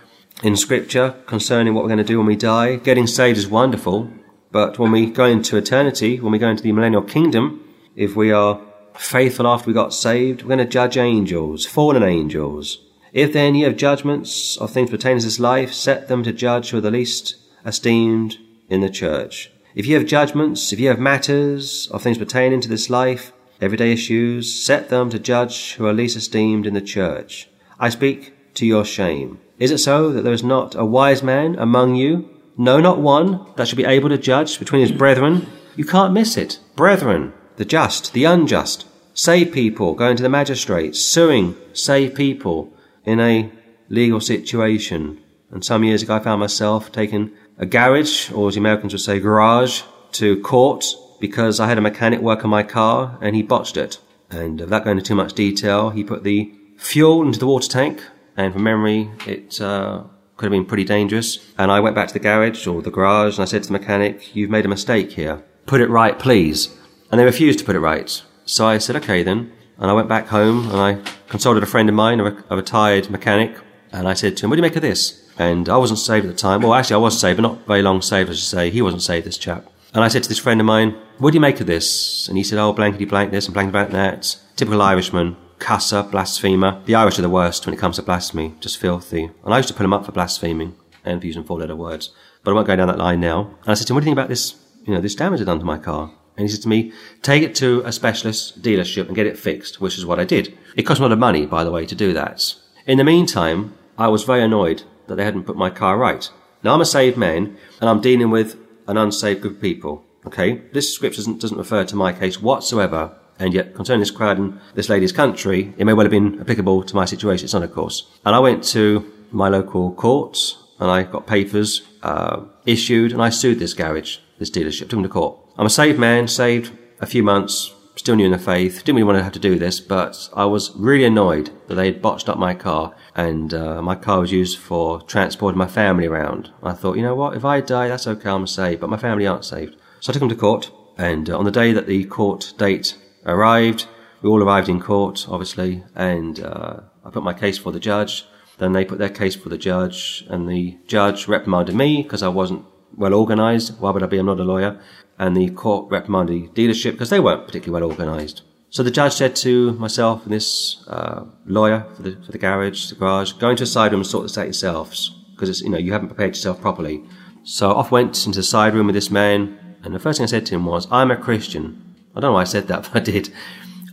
in 0.43 0.57
Scripture 0.57 1.15
concerning 1.25 1.73
what 1.73 1.83
we're 1.83 1.89
going 1.89 1.97
to 1.99 2.03
do 2.03 2.17
when 2.17 2.27
we 2.27 2.35
die. 2.35 2.75
Getting 2.75 3.07
saved 3.07 3.37
is 3.37 3.47
wonderful, 3.47 4.11
but 4.51 4.77
when 4.77 4.91
we 4.91 5.05
go 5.05 5.25
into 5.25 5.55
eternity, 5.55 6.19
when 6.19 6.31
we 6.33 6.37
go 6.37 6.49
into 6.49 6.63
the 6.63 6.73
millennial 6.73 7.01
kingdom, 7.01 7.63
if 7.95 8.15
we 8.15 8.31
are 8.31 8.59
faithful 8.95 9.47
after 9.47 9.67
we 9.67 9.73
got 9.73 9.93
saved, 9.93 10.41
we're 10.41 10.55
going 10.55 10.59
to 10.59 10.65
judge 10.65 10.97
angels, 10.97 11.65
fallen 11.65 12.03
angels. 12.03 12.79
If 13.13 13.31
then 13.31 13.55
you 13.55 13.65
have 13.65 13.77
judgments 13.77 14.57
of 14.57 14.71
things 14.71 14.89
pertaining 14.89 15.19
to 15.19 15.25
this 15.25 15.39
life, 15.39 15.71
set 15.71 16.07
them 16.07 16.23
to 16.23 16.33
judge 16.33 16.71
who 16.71 16.77
are 16.77 16.81
the 16.81 16.91
least 16.91 17.35
esteemed 17.65 18.37
in 18.69 18.81
the 18.81 18.89
church. 18.89 19.52
If 19.75 19.87
you 19.87 19.95
have 19.95 20.05
judgments, 20.05 20.71
if 20.71 20.79
you 20.79 20.89
have 20.89 20.99
matters 20.99 21.87
of 21.91 22.03
things 22.03 22.19
pertaining 22.19 22.61
to 22.61 22.69
this 22.69 22.91
life, 22.91 23.33
everyday 23.59 23.91
issues, 23.91 24.53
set 24.53 24.89
them 24.89 25.09
to 25.09 25.17
judge 25.17 25.73
who 25.73 25.87
are 25.87 25.93
least 25.93 26.15
esteemed 26.15 26.67
in 26.67 26.75
the 26.75 26.81
church. 26.81 27.49
I 27.79 27.89
speak 27.89 28.35
to 28.53 28.67
your 28.67 28.85
shame. 28.85 29.39
Is 29.57 29.71
it 29.71 29.79
so 29.79 30.11
that 30.11 30.21
there 30.21 30.33
is 30.33 30.43
not 30.43 30.75
a 30.75 30.85
wise 30.85 31.23
man 31.23 31.55
among 31.57 31.95
you? 31.95 32.29
No, 32.55 32.79
not 32.79 32.99
one 32.99 33.47
that 33.55 33.67
should 33.67 33.77
be 33.77 33.83
able 33.85 34.09
to 34.09 34.17
judge 34.17 34.59
between 34.59 34.81
his 34.81 34.91
brethren. 34.91 35.47
You 35.75 35.85
can't 35.85 36.13
miss 36.13 36.37
it. 36.37 36.59
Brethren, 36.75 37.33
the 37.55 37.65
just, 37.65 38.13
the 38.13 38.25
unjust, 38.25 38.85
save 39.15 39.51
people, 39.51 39.95
going 39.95 40.17
to 40.17 40.23
the 40.23 40.29
magistrates, 40.29 41.01
suing, 41.01 41.55
save 41.73 42.13
people 42.13 42.71
in 43.05 43.19
a 43.19 43.51
legal 43.89 44.21
situation. 44.21 45.19
And 45.49 45.65
some 45.65 45.83
years 45.83 46.03
ago 46.03 46.15
I 46.15 46.19
found 46.19 46.39
myself 46.39 46.91
taking 46.91 47.31
a 47.57 47.65
garage, 47.65 48.31
or 48.31 48.47
as 48.47 48.55
the 48.55 48.59
Americans 48.59 48.93
would 48.93 49.01
say, 49.01 49.19
garage, 49.19 49.83
to 50.13 50.41
court 50.41 50.85
because 51.19 51.59
I 51.59 51.67
had 51.67 51.77
a 51.77 51.81
mechanic 51.81 52.19
work 52.19 52.43
on 52.43 52.49
my 52.49 52.63
car 52.63 53.17
and 53.21 53.35
he 53.35 53.41
botched 53.41 53.77
it. 53.77 53.99
And 54.29 54.59
without 54.59 54.83
going 54.83 54.97
into 54.97 55.07
too 55.07 55.15
much 55.15 55.33
detail, 55.33 55.89
he 55.91 56.03
put 56.03 56.23
the 56.23 56.53
fuel 56.77 57.25
into 57.25 57.39
the 57.39 57.47
water 57.47 57.69
tank, 57.69 58.03
and 58.35 58.51
from 58.51 58.63
memory, 58.63 59.11
it 59.27 59.61
uh, 59.61 60.03
could 60.37 60.47
have 60.47 60.51
been 60.51 60.65
pretty 60.65 60.83
dangerous. 60.83 61.39
And 61.57 61.71
I 61.71 61.79
went 61.79 61.95
back 61.95 62.07
to 62.07 62.13
the 62.13 62.19
garage 62.19 62.65
or 62.67 62.81
the 62.81 62.91
garage 62.91 63.37
and 63.37 63.43
I 63.43 63.45
said 63.45 63.63
to 63.63 63.67
the 63.67 63.79
mechanic, 63.79 64.35
You've 64.35 64.49
made 64.49 64.65
a 64.65 64.69
mistake 64.69 65.13
here. 65.13 65.43
Put 65.65 65.81
it 65.81 65.89
right, 65.89 66.17
please. 66.17 66.75
And 67.11 67.19
they 67.19 67.25
refused 67.25 67.59
to 67.59 67.65
put 67.65 67.75
it 67.75 67.79
right. 67.79 68.21
So 68.45 68.65
I 68.65 68.79
said, 68.79 68.95
Okay 68.97 69.23
then. 69.23 69.51
And 69.77 69.89
I 69.89 69.93
went 69.93 70.09
back 70.09 70.27
home 70.27 70.69
and 70.69 70.77
I 70.77 71.11
consulted 71.29 71.63
a 71.63 71.67
friend 71.67 71.89
of 71.89 71.95
mine, 71.95 72.19
a, 72.19 72.43
a 72.49 72.55
retired 72.55 73.09
mechanic, 73.09 73.55
and 73.91 74.07
I 74.07 74.13
said 74.13 74.37
to 74.37 74.45
him, 74.45 74.49
What 74.49 74.55
do 74.55 74.59
you 74.59 74.63
make 74.63 74.75
of 74.75 74.81
this? 74.81 75.22
And 75.37 75.67
I 75.67 75.77
wasn't 75.77 75.99
saved 75.99 76.25
at 76.25 76.31
the 76.31 76.37
time. 76.37 76.61
Well, 76.61 76.73
actually, 76.73 76.95
I 76.95 76.99
was 76.99 77.19
saved, 77.19 77.37
but 77.37 77.43
not 77.43 77.65
very 77.65 77.81
long 77.81 78.01
saved, 78.01 78.29
as 78.29 78.37
you 78.37 78.43
say. 78.43 78.69
He 78.69 78.81
wasn't 78.81 79.01
saved, 79.01 79.25
this 79.25 79.37
chap. 79.37 79.65
And 79.93 80.03
I 80.03 80.07
said 80.07 80.23
to 80.23 80.29
this 80.29 80.39
friend 80.39 80.59
of 80.59 80.65
mine, 80.65 80.95
what 81.17 81.31
do 81.31 81.35
you 81.35 81.41
make 81.41 81.59
of 81.59 81.67
this? 81.67 82.27
And 82.27 82.37
he 82.37 82.43
said, 82.43 82.59
oh, 82.59 82.73
blankety 82.73 83.05
blank 83.05 83.31
this 83.31 83.45
and 83.45 83.53
blankety 83.53 83.71
blank 83.71 83.91
that. 83.91 84.37
Typical 84.55 84.81
Irishman. 84.81 85.37
Cusser, 85.59 86.09
blasphemer. 86.09 86.81
The 86.85 86.95
Irish 86.95 87.19
are 87.19 87.21
the 87.21 87.29
worst 87.29 87.65
when 87.65 87.73
it 87.73 87.79
comes 87.79 87.95
to 87.95 88.01
blasphemy. 88.01 88.55
Just 88.59 88.77
filthy. 88.77 89.29
And 89.43 89.53
I 89.53 89.57
used 89.57 89.69
to 89.69 89.73
put 89.73 89.85
him 89.85 89.93
up 89.93 90.05
for 90.05 90.11
blaspheming 90.11 90.75
and 91.05 91.21
for 91.21 91.27
using 91.27 91.43
four-letter 91.43 91.75
words. 91.75 92.11
But 92.43 92.51
I 92.51 92.53
won't 92.55 92.67
go 92.67 92.75
down 92.75 92.87
that 92.87 92.97
line 92.97 93.21
now. 93.21 93.55
And 93.61 93.69
I 93.69 93.73
said 93.75 93.87
to 93.87 93.93
him, 93.93 93.95
what 93.95 94.01
do 94.01 94.05
you 94.05 94.09
think 94.09 94.17
about 94.17 94.29
this, 94.29 94.55
you 94.83 94.93
know, 94.93 95.01
this 95.01 95.15
damage 95.15 95.39
I've 95.39 95.45
done 95.45 95.59
to 95.59 95.65
my 95.65 95.77
car? 95.77 96.11
And 96.35 96.47
he 96.47 96.53
said 96.53 96.63
to 96.63 96.69
me, 96.69 96.91
take 97.21 97.43
it 97.43 97.55
to 97.55 97.81
a 97.85 97.91
specialist 97.91 98.61
dealership 98.61 99.05
and 99.07 99.15
get 99.15 99.27
it 99.27 99.37
fixed, 99.37 99.79
which 99.79 99.97
is 99.97 100.05
what 100.05 100.19
I 100.19 100.25
did. 100.25 100.57
It 100.75 100.83
cost 100.83 100.99
a 100.99 101.03
lot 101.03 101.11
of 101.11 101.19
money, 101.19 101.45
by 101.45 101.63
the 101.63 101.71
way, 101.71 101.85
to 101.85 101.95
do 101.95 102.11
that. 102.13 102.55
In 102.87 102.97
the 102.97 103.03
meantime, 103.03 103.75
I 103.97 104.07
was 104.07 104.23
very 104.23 104.41
annoyed 104.41 104.83
that 105.07 105.15
they 105.15 105.23
hadn't 105.23 105.43
put 105.43 105.55
my 105.55 105.69
car 105.69 105.97
right. 105.97 106.29
Now 106.63 106.73
I'm 106.73 106.81
a 106.81 106.85
saved 106.85 107.17
man 107.17 107.57
and 107.79 107.89
I'm 107.89 108.01
dealing 108.01 108.29
with 108.29 108.57
an 108.87 108.97
unsaved 108.97 109.41
group 109.41 109.55
of 109.55 109.61
people. 109.61 110.03
Okay, 110.25 110.61
this 110.71 110.93
scripture 110.93 111.17
doesn't, 111.17 111.41
doesn't 111.41 111.57
refer 111.57 111.83
to 111.83 111.95
my 111.95 112.13
case 112.13 112.41
whatsoever, 112.41 113.13
and 113.39 113.53
yet 113.53 113.75
concerning 113.75 113.99
this 113.99 114.11
crowd 114.11 114.37
in 114.37 114.59
this 114.73 114.87
lady's 114.87 115.11
country, 115.11 115.73
it 115.77 115.83
may 115.83 115.91
well 115.91 116.05
have 116.05 116.11
been 116.11 116.39
applicable 116.39 116.83
to 116.83 116.95
my 116.95 117.03
situation. 117.03 117.43
It's 117.43 117.53
not, 117.53 117.63
of 117.63 117.73
course. 117.73 118.07
And 118.25 118.33
I 118.33 118.39
went 118.39 118.63
to 118.65 119.11
my 119.31 119.49
local 119.49 119.93
court 119.93 120.37
and 120.79 120.89
I 120.89 121.03
got 121.03 121.27
papers 121.27 121.81
uh, 122.03 122.41
issued, 122.65 123.11
and 123.11 123.21
I 123.21 123.29
sued 123.29 123.59
this 123.59 123.73
garage, 123.73 124.17
this 124.39 124.49
dealership, 124.49 124.79
took 124.79 124.91
them 124.91 125.03
to 125.03 125.09
court. 125.09 125.37
I'm 125.57 125.65
a 125.65 125.69
saved 125.69 125.99
man, 125.99 126.27
saved 126.27 126.71
a 126.99 127.05
few 127.05 127.23
months, 127.23 127.73
still 127.95 128.15
new 128.15 128.25
in 128.25 128.31
the 128.31 128.39
faith, 128.39 128.83
didn't 128.83 128.95
really 128.95 129.03
want 129.03 129.17
to 129.17 129.23
have 129.23 129.33
to 129.33 129.39
do 129.39 129.57
this, 129.57 129.79
but 129.79 130.29
I 130.33 130.45
was 130.45 130.75
really 130.75 131.05
annoyed 131.05 131.51
that 131.67 131.75
they 131.75 131.85
had 131.85 132.01
botched 132.01 132.27
up 132.27 132.37
my 132.37 132.53
car 132.53 132.95
and 133.15 133.53
uh, 133.53 133.81
my 133.81 133.95
car 133.95 134.19
was 134.19 134.31
used 134.31 134.57
for 134.57 135.01
transporting 135.01 135.57
my 135.57 135.67
family 135.67 136.07
around. 136.07 136.51
I 136.63 136.73
thought, 136.73 136.97
you 136.97 137.03
know 137.03 137.15
what, 137.15 137.35
if 137.35 137.45
I 137.45 137.61
die, 137.61 137.87
that's 137.87 138.07
okay, 138.07 138.29
I'm 138.29 138.47
saved, 138.47 138.81
but 138.81 138.89
my 138.89 138.97
family 138.97 139.27
aren't 139.27 139.45
saved. 139.45 139.75
So 139.99 140.11
I 140.11 140.13
took 140.13 140.21
them 140.21 140.29
to 140.29 140.35
court, 140.35 140.71
and 140.97 141.29
uh, 141.29 141.37
on 141.37 141.45
the 141.45 141.51
day 141.51 141.71
that 141.71 141.87
the 141.87 142.03
court 142.05 142.53
date 142.57 142.97
arrived, 143.25 143.87
we 144.21 144.29
all 144.29 144.41
arrived 144.41 144.69
in 144.69 144.79
court, 144.79 145.27
obviously, 145.29 145.83
and 145.95 146.39
uh, 146.39 146.79
I 147.05 147.09
put 147.09 147.23
my 147.23 147.33
case 147.33 147.57
for 147.57 147.71
the 147.71 147.79
judge. 147.79 148.25
Then 148.57 148.73
they 148.73 148.85
put 148.85 148.99
their 148.99 149.09
case 149.09 149.35
for 149.35 149.49
the 149.49 149.57
judge, 149.57 150.25
and 150.29 150.47
the 150.47 150.77
judge 150.87 151.27
reprimanded 151.27 151.75
me 151.75 152.03
because 152.03 152.23
I 152.23 152.29
wasn't 152.29 152.65
well 152.97 153.13
organised. 153.13 153.79
Why 153.79 153.91
would 153.91 154.03
I 154.03 154.07
be? 154.07 154.17
I'm 154.17 154.25
not 154.25 154.39
a 154.39 154.43
lawyer. 154.43 154.79
And 155.19 155.37
the 155.37 155.49
court 155.51 155.91
reprimanded 155.91 156.53
the 156.53 156.67
dealership 156.67 156.93
because 156.93 157.09
they 157.09 157.19
weren't 157.19 157.45
particularly 157.45 157.85
well 157.85 157.91
organised. 157.91 158.41
So 158.69 158.81
the 158.81 158.89
judge 158.89 159.13
said 159.13 159.35
to 159.37 159.73
myself 159.73 160.23
and 160.23 160.33
this 160.33 160.83
uh, 160.87 161.25
lawyer 161.45 161.85
for 161.95 162.01
the, 162.01 162.15
for 162.25 162.31
the 162.31 162.39
garage, 162.39 162.89
the 162.89 162.95
garage, 162.95 163.33
go 163.33 163.51
into 163.51 163.63
a 163.63 163.67
side 163.67 163.91
room 163.91 164.01
and 164.01 164.07
sort 164.07 164.23
this 164.23 164.37
out 164.37 164.45
yourselves 164.45 165.11
because 165.33 165.61
you 165.61 165.69
know 165.69 165.77
you 165.77 165.93
haven't 165.93 166.07
prepared 166.07 166.31
yourself 166.31 166.59
properly. 166.59 167.03
So 167.43 167.71
off 167.71 167.91
went 167.91 168.25
into 168.25 168.39
the 168.39 168.43
side 168.43 168.73
room 168.73 168.87
with 168.87 168.95
this 168.95 169.11
man, 169.11 169.59
and 169.83 169.93
the 169.93 169.99
first 169.99 170.17
thing 170.17 170.23
I 170.23 170.27
said 170.27 170.45
to 170.47 170.55
him 170.55 170.65
was, 170.65 170.87
"I'm 170.89 171.11
a 171.11 171.17
Christian." 171.17 171.95
I 172.15 172.19
don't 172.19 172.29
know 172.29 172.33
why 172.33 172.41
I 172.41 172.45
said 172.45 172.67
that, 172.67 172.83
but 172.93 172.95
I 172.95 172.99
did. 173.03 173.31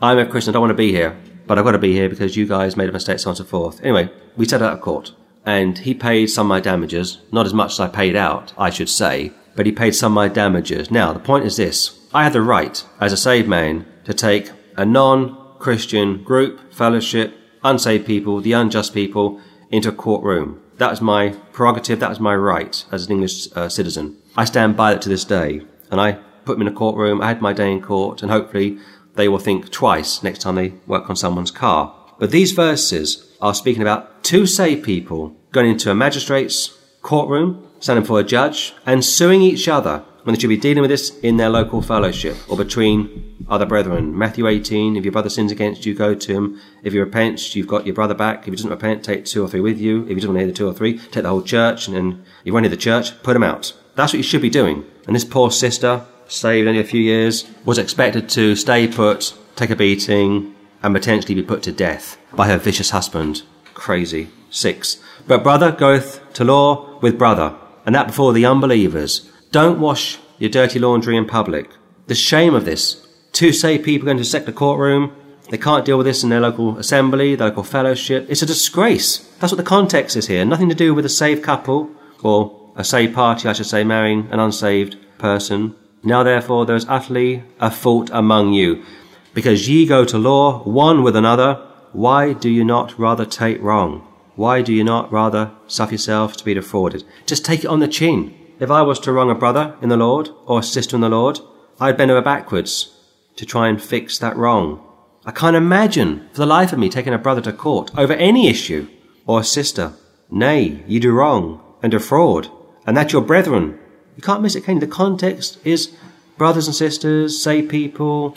I'm 0.01 0.19
a 0.19 0.27
Christian. 0.27 0.53
I 0.53 0.55
don't 0.55 0.63
want 0.63 0.71
to 0.71 0.75
be 0.75 0.93
here, 0.93 1.15
but 1.47 1.59
I've 1.59 1.65
got 1.65 1.73
to 1.73 1.79
be 1.79 1.93
here 1.93 2.09
because 2.09 2.37
you 2.37 2.47
guys 2.47 2.77
made 2.77 2.89
a 2.89 2.93
mistake, 2.93 3.19
so 3.19 3.29
on 3.29 3.33
and 3.33 3.39
so 3.39 3.45
forth. 3.45 3.83
Anyway, 3.83 4.11
we 4.37 4.47
set 4.47 4.63
out 4.63 4.73
of 4.73 4.81
court, 4.81 5.15
and 5.45 5.79
he 5.79 5.95
paid 5.95 6.27
some 6.29 6.47
of 6.47 6.49
my 6.49 6.61
damages, 6.61 7.19
not 7.33 7.47
as 7.47 7.55
much 7.55 7.73
as 7.73 7.81
I 7.81 7.89
paid 7.89 8.17
out, 8.17 8.53
I 8.59 8.71
should 8.71 8.89
say, 8.89 9.33
but 9.57 9.67
he 9.67 9.73
paid 9.73 9.95
some 9.95 10.13
of 10.13 10.17
my 10.17 10.29
damages. 10.29 10.91
Now 10.91 11.13
the 11.13 11.21
point 11.21 11.45
is 11.45 11.57
this: 11.57 11.99
I 12.13 12.25
had 12.25 12.33
the 12.33 12.43
right, 12.43 12.85
as 13.01 13.13
a 13.13 13.17
saved 13.17 13.49
man, 13.49 13.87
to 14.05 14.15
take 14.15 14.51
a 14.77 14.85
non-Christian 14.85 16.23
group, 16.23 16.73
fellowship, 16.73 17.35
unsaved 17.63 18.07
people, 18.07 18.41
the 18.41 18.53
unjust 18.53 18.95
people 18.95 19.41
into 19.71 19.89
a 19.89 19.93
courtroom. 19.93 20.61
That 20.79 20.91
was 20.91 21.01
my 21.01 21.31
prerogative. 21.53 22.01
That 22.01 22.09
was 22.09 22.21
my 22.21 22.35
right 22.35 22.85
as 22.91 23.07
an 23.07 23.13
English 23.13 23.49
uh, 23.55 23.69
citizen. 23.69 24.17
I 24.37 24.47
stand 24.47 24.77
by 24.77 24.93
that 24.93 25.03
to 25.03 25.11
this 25.11 25.25
day. 25.25 25.61
And 25.91 26.01
I 26.01 26.13
put 26.45 26.59
them 26.59 26.67
in 26.67 26.73
a 26.73 26.77
courtroom. 26.77 27.21
I 27.21 27.29
had 27.29 27.43
my 27.43 27.53
day 27.53 27.71
in 27.71 27.83
court 27.83 28.23
and 28.23 28.31
hopefully 28.31 28.79
they 29.15 29.29
will 29.29 29.39
think 29.39 29.71
twice 29.71 30.23
next 30.23 30.41
time 30.41 30.55
they 30.55 30.73
work 30.87 31.11
on 31.11 31.17
someone's 31.17 31.51
car. 31.51 31.95
But 32.19 32.31
these 32.31 32.53
verses 32.53 33.31
are 33.41 33.55
speaking 33.55 33.83
about 33.83 34.10
two 34.23 34.47
saved 34.47 34.85
people 34.85 35.37
going 35.53 35.71
into 35.71 35.91
a 35.91 35.95
magistrate's 35.95 36.79
courtroom, 37.03 37.67
standing 37.81 38.05
for 38.05 38.21
a 38.21 38.25
judge, 38.25 38.75
and 38.87 39.05
suing 39.05 39.43
each 39.43 39.69
other 39.69 40.05
when 40.23 40.35
they 40.35 40.41
should 40.41 40.49
be 40.49 40.57
dealing 40.57 40.83
with 40.83 40.91
this 40.91 41.19
in 41.21 41.37
their 41.37 41.49
local 41.49 41.81
fellowship 41.81 42.37
or 42.49 42.57
between 42.57 43.45
other 43.49 43.67
brethren. 43.67 44.17
Matthew 44.17 44.47
18, 44.47 44.97
if 44.97 45.05
your 45.05 45.13
brother 45.13 45.31
sins 45.31 45.51
against 45.51 45.87
you, 45.87 45.95
go 45.95 46.15
to 46.15 46.33
him. 46.33 46.61
If 46.83 46.93
he 46.93 46.99
repents, 46.99 47.57
you've 47.57 47.67
got 47.67 47.87
your 47.87 47.95
brother 47.95 48.15
back. 48.15 48.41
If 48.41 48.45
he 48.47 48.51
doesn't 48.53 48.71
repent, 48.71 49.03
take 49.03 49.25
two 49.25 49.43
or 49.43 49.49
three 49.49 49.61
with 49.61 49.79
you. 49.79 50.03
If 50.03 50.09
he 50.09 50.15
doesn't 50.17 50.31
want 50.31 50.37
to 50.37 50.45
hear 50.45 50.53
the 50.53 50.57
two 50.57 50.69
or 50.69 50.75
three, 50.75 50.99
take 50.99 51.23
the 51.23 51.29
whole 51.29 51.43
church. 51.43 51.89
And 51.89 51.97
then 51.97 52.25
you 52.45 52.53
won't 52.53 52.65
hear 52.65 52.71
the 52.71 52.77
church, 52.77 53.21
put 53.23 53.37
him 53.37 53.43
out. 53.43 53.73
That's 53.97 54.13
what 54.13 54.19
you 54.19 54.23
should 54.23 54.43
be 54.43 54.51
doing. 54.51 54.85
And 55.07 55.17
this 55.17 55.25
poor 55.25 55.51
sister, 55.51 56.05
saved 56.29 56.69
only 56.69 56.81
a 56.81 56.85
few 56.85 57.01
years, 57.01 57.49
was 57.65 57.79
expected 57.79 58.29
to 58.31 58.55
stay 58.55 58.87
put, 58.87 59.35
take 59.57 59.71
a 59.71 59.77
beating, 59.77 60.55
and 60.83 60.95
potentially 60.95 61.35
be 61.35 61.43
put 61.43 61.63
to 61.65 61.73
death 61.73 62.19
by 62.35 62.47
her 62.47 62.59
vicious 62.59 62.91
husband. 62.91 63.43
Crazy. 63.81 64.29
Six. 64.51 64.99
But 65.27 65.43
brother 65.43 65.73
goeth 65.73 66.21
to 66.35 66.45
law 66.45 66.99
with 67.01 67.19
brother, 67.19 67.57
and 67.87 67.95
that 67.95 68.09
before 68.09 68.35
the 68.35 68.45
unbelievers. 68.45 69.31
Don't 69.53 69.81
wash 69.81 70.19
your 70.39 70.51
dirty 70.51 70.79
laundry 70.79 71.17
in 71.17 71.25
public. 71.25 71.71
The 72.07 72.15
shame 72.15 72.55
of 72.55 72.67
this. 72.67 73.09
Two 73.33 73.55
saved 73.55 73.87
people 73.87 74.05
going 74.05 74.19
to 74.19 74.23
a 74.23 74.27
secular 74.27 74.53
courtroom. 74.53 75.17
They 75.49 75.57
can't 75.57 75.87
deal 75.87 75.97
with 75.97 76.07
this 76.07 76.23
in 76.23 76.29
their 76.29 76.43
local 76.43 76.77
assembly, 76.77 77.35
their 77.35 77.49
local 77.49 77.63
fellowship. 77.63 78.27
It's 78.29 78.43
a 78.43 78.47
disgrace. 78.47 79.17
That's 79.39 79.51
what 79.51 79.57
the 79.57 79.63
context 79.63 80.15
is 80.15 80.27
here. 80.27 80.45
Nothing 80.45 80.69
to 80.69 80.75
do 80.75 80.93
with 80.93 81.07
a 81.07 81.09
saved 81.09 81.43
couple, 81.43 81.89
or 82.23 82.73
a 82.77 82.85
saved 82.85 83.15
party, 83.15 83.49
I 83.49 83.55
should 83.55 83.65
say, 83.65 83.83
marrying 83.83 84.29
an 84.31 84.41
unsaved 84.41 84.99
person. 85.17 85.75
Now 86.03 86.23
therefore 86.23 86.67
there 86.67 86.77
is 86.77 86.87
utterly 86.87 87.45
a 87.59 87.71
fault 87.71 88.11
among 88.13 88.53
you. 88.53 88.85
Because 89.33 89.71
ye 89.71 89.87
go 89.87 90.05
to 90.05 90.19
law 90.19 90.63
one 90.65 91.03
with 91.03 91.17
another, 91.17 91.67
why 91.93 92.33
do 92.33 92.49
you 92.49 92.65
not 92.65 92.99
rather 92.99 93.27
take 93.27 93.61
wrong? 93.61 94.07
Why 94.37 94.63
do 94.63 94.73
you 94.73 94.85
not 94.85 95.11
rather 95.13 95.53
suffer 95.67 95.93
yourself 95.93 96.37
to 96.37 96.45
be 96.45 96.55
defrauded? 96.55 97.05
Just 97.27 97.45
take 97.45 97.65
it 97.65 97.67
on 97.67 97.81
the 97.81 97.89
chin. 97.89 98.35
If 98.61 98.71
I 98.71 98.83
was 98.83 99.01
to 99.01 99.13
wrong 99.13 99.31
a 99.31 99.35
brother 99.35 99.77
in 99.83 99.89
the 99.89 99.97
Lord 99.97 100.31
or 100.47 100.61
a 100.61 100.63
sister 100.63 100.97
in 100.97 101.01
the 101.01 101.09
Lord, 101.09 101.41
I'd 101.81 101.97
bend 101.97 102.11
over 102.11 102.23
backwards 102.23 102.97
to 103.37 103.45
try 103.45 103.69
and 103.69 103.83
fix 103.83 104.19
that 104.19 104.37
wrong. 104.37 104.87
I 105.27 105.33
can't 105.33 105.57
imagine 105.57 106.29
for 106.33 106.39
the 106.39 106.47
life 106.47 106.73
of 106.73 106.79
me 106.79 106.89
taking 106.89 107.13
a 107.13 107.19
brother 107.19 107.41
to 107.43 107.53
court 107.53 107.91
over 107.97 108.13
any 108.13 108.49
issue 108.49 108.89
or 109.27 109.41
a 109.41 109.45
sister. 109.45 109.95
Nay, 110.31 110.85
you 110.87 111.01
do 111.01 111.11
wrong 111.11 111.61
and 111.83 111.91
defraud, 111.91 112.51
and 112.87 112.97
that 112.97 113.13
your 113.13 113.23
brethren. 113.23 113.79
You 114.17 114.23
can't 114.23 114.43
miss 114.43 114.55
it, 114.55 114.65
can 114.65 114.75
you? 114.77 114.81
The 114.81 114.87
context 114.87 115.59
is 115.65 115.97
brothers 116.37 116.67
and 116.67 116.77
sisters, 116.77 117.43
say 117.43 117.63
people, 117.63 118.37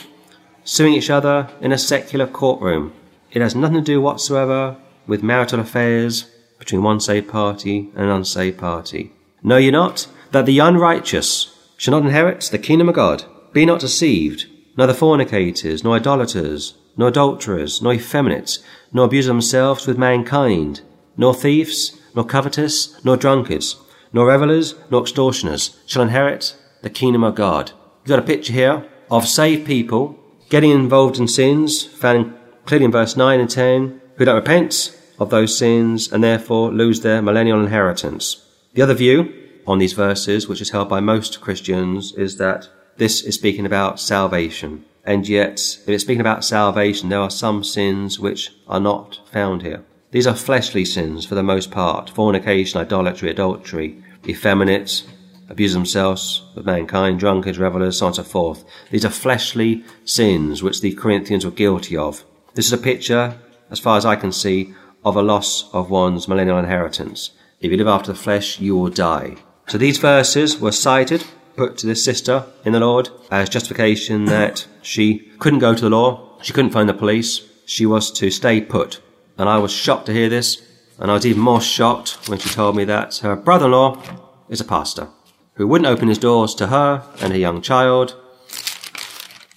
suing 0.64 0.94
each 0.94 1.10
other 1.10 1.50
in 1.60 1.72
a 1.72 1.78
secular 1.78 2.26
courtroom. 2.26 2.92
It 3.34 3.42
has 3.42 3.56
nothing 3.56 3.78
to 3.78 3.82
do 3.82 4.00
whatsoever 4.00 4.76
with 5.08 5.24
marital 5.24 5.58
affairs 5.58 6.30
between 6.60 6.84
one 6.84 7.00
saved 7.00 7.28
party 7.28 7.90
and 7.96 8.04
an 8.04 8.08
unsaved 8.08 8.58
party. 8.58 9.12
Know 9.42 9.56
ye 9.56 9.72
not 9.72 10.06
that 10.30 10.46
the 10.46 10.60
unrighteous 10.60 11.52
shall 11.76 11.92
not 11.92 12.06
inherit 12.06 12.42
the 12.42 12.58
kingdom 12.58 12.88
of 12.88 12.94
God? 12.94 13.24
Be 13.52 13.66
not 13.66 13.80
deceived, 13.80 14.46
neither 14.76 14.94
fornicators, 14.94 15.82
nor 15.82 15.96
idolaters, 15.96 16.74
nor 16.96 17.08
adulterers, 17.08 17.82
nor 17.82 17.94
effeminates, 17.94 18.60
nor 18.92 19.06
abusers 19.06 19.26
themselves 19.26 19.84
with 19.84 19.98
mankind, 19.98 20.82
nor 21.16 21.34
thieves, 21.34 22.00
nor 22.14 22.24
covetous, 22.24 23.04
nor 23.04 23.16
drunkards, 23.16 23.76
nor 24.12 24.26
revellers, 24.26 24.76
nor 24.90 25.02
extortioners 25.02 25.76
shall 25.86 26.02
inherit 26.02 26.56
the 26.82 26.90
kingdom 26.90 27.24
of 27.24 27.34
God. 27.34 27.72
You've 28.02 28.10
got 28.10 28.18
a 28.20 28.22
picture 28.22 28.52
here 28.52 28.88
of 29.10 29.26
saved 29.26 29.66
people 29.66 30.20
getting 30.50 30.70
involved 30.70 31.18
in 31.18 31.26
sins, 31.26 31.84
found 31.84 32.32
clearly 32.66 32.84
in 32.84 32.92
verse 32.92 33.16
9 33.16 33.40
and 33.40 33.50
10, 33.50 34.00
who 34.16 34.24
don't 34.24 34.36
repent 34.36 34.98
of 35.18 35.30
those 35.30 35.56
sins 35.56 36.10
and 36.10 36.22
therefore 36.22 36.72
lose 36.72 37.00
their 37.00 37.22
millennial 37.22 37.60
inheritance. 37.60 38.44
The 38.74 38.82
other 38.82 38.94
view 38.94 39.32
on 39.66 39.78
these 39.78 39.92
verses, 39.92 40.48
which 40.48 40.60
is 40.60 40.70
held 40.70 40.88
by 40.88 41.00
most 41.00 41.40
Christians, 41.40 42.12
is 42.14 42.36
that 42.38 42.68
this 42.96 43.22
is 43.22 43.34
speaking 43.34 43.66
about 43.66 44.00
salvation. 44.00 44.84
And 45.04 45.28
yet, 45.28 45.58
if 45.58 45.88
it's 45.88 46.04
speaking 46.04 46.20
about 46.20 46.44
salvation, 46.44 47.08
there 47.08 47.20
are 47.20 47.30
some 47.30 47.62
sins 47.62 48.18
which 48.18 48.52
are 48.66 48.80
not 48.80 49.20
found 49.30 49.62
here. 49.62 49.84
These 50.10 50.26
are 50.26 50.34
fleshly 50.34 50.84
sins 50.84 51.26
for 51.26 51.34
the 51.34 51.42
most 51.42 51.70
part. 51.70 52.08
Fornication, 52.10 52.80
idolatry, 52.80 53.30
adultery, 53.30 54.02
effeminate, 54.26 55.04
abuse 55.48 55.74
themselves 55.74 56.42
with 56.54 56.64
mankind, 56.64 57.18
drunkards, 57.18 57.58
revelers, 57.58 57.98
so 57.98 58.06
on 58.06 58.10
and 58.10 58.16
so 58.16 58.22
forth. 58.22 58.64
These 58.90 59.04
are 59.04 59.10
fleshly 59.10 59.84
sins 60.04 60.62
which 60.62 60.80
the 60.80 60.94
Corinthians 60.94 61.44
were 61.44 61.50
guilty 61.50 61.96
of. 61.96 62.24
This 62.54 62.66
is 62.66 62.72
a 62.72 62.78
picture, 62.78 63.36
as 63.68 63.80
far 63.80 63.96
as 63.96 64.06
I 64.06 64.14
can 64.14 64.30
see, 64.30 64.74
of 65.04 65.16
a 65.16 65.22
loss 65.22 65.68
of 65.72 65.90
one's 65.90 66.28
millennial 66.28 66.56
inheritance. 66.56 67.32
If 67.60 67.72
you 67.72 67.76
live 67.76 67.88
after 67.88 68.12
the 68.12 68.18
flesh, 68.18 68.60
you 68.60 68.76
will 68.76 68.90
die. 68.90 69.38
So 69.66 69.76
these 69.76 69.98
verses 69.98 70.60
were 70.60 70.70
cited, 70.70 71.24
put 71.56 71.76
to 71.78 71.86
this 71.88 72.04
sister 72.04 72.46
in 72.64 72.72
the 72.72 72.78
Lord 72.78 73.08
as 73.28 73.48
justification 73.48 74.24
that 74.26 74.68
she 74.82 75.32
couldn't 75.40 75.58
go 75.58 75.74
to 75.74 75.80
the 75.80 75.90
law, 75.90 76.38
she 76.42 76.52
couldn't 76.52 76.70
phone 76.70 76.86
the 76.86 76.94
police, 76.94 77.40
she 77.66 77.86
was 77.86 78.12
to 78.12 78.30
stay 78.30 78.60
put. 78.60 79.00
And 79.36 79.48
I 79.48 79.58
was 79.58 79.72
shocked 79.72 80.06
to 80.06 80.12
hear 80.12 80.28
this, 80.28 80.62
and 81.00 81.10
I 81.10 81.14
was 81.14 81.26
even 81.26 81.42
more 81.42 81.60
shocked 81.60 82.28
when 82.28 82.38
she 82.38 82.50
told 82.50 82.76
me 82.76 82.84
that 82.84 83.16
her 83.16 83.34
brother-in-law 83.34 84.00
is 84.48 84.60
a 84.60 84.64
pastor 84.64 85.08
who 85.54 85.66
wouldn't 85.66 85.90
open 85.90 86.06
his 86.06 86.18
doors 86.18 86.54
to 86.54 86.68
her 86.68 87.02
and 87.20 87.32
her 87.32 87.38
young 87.38 87.60
child, 87.62 88.14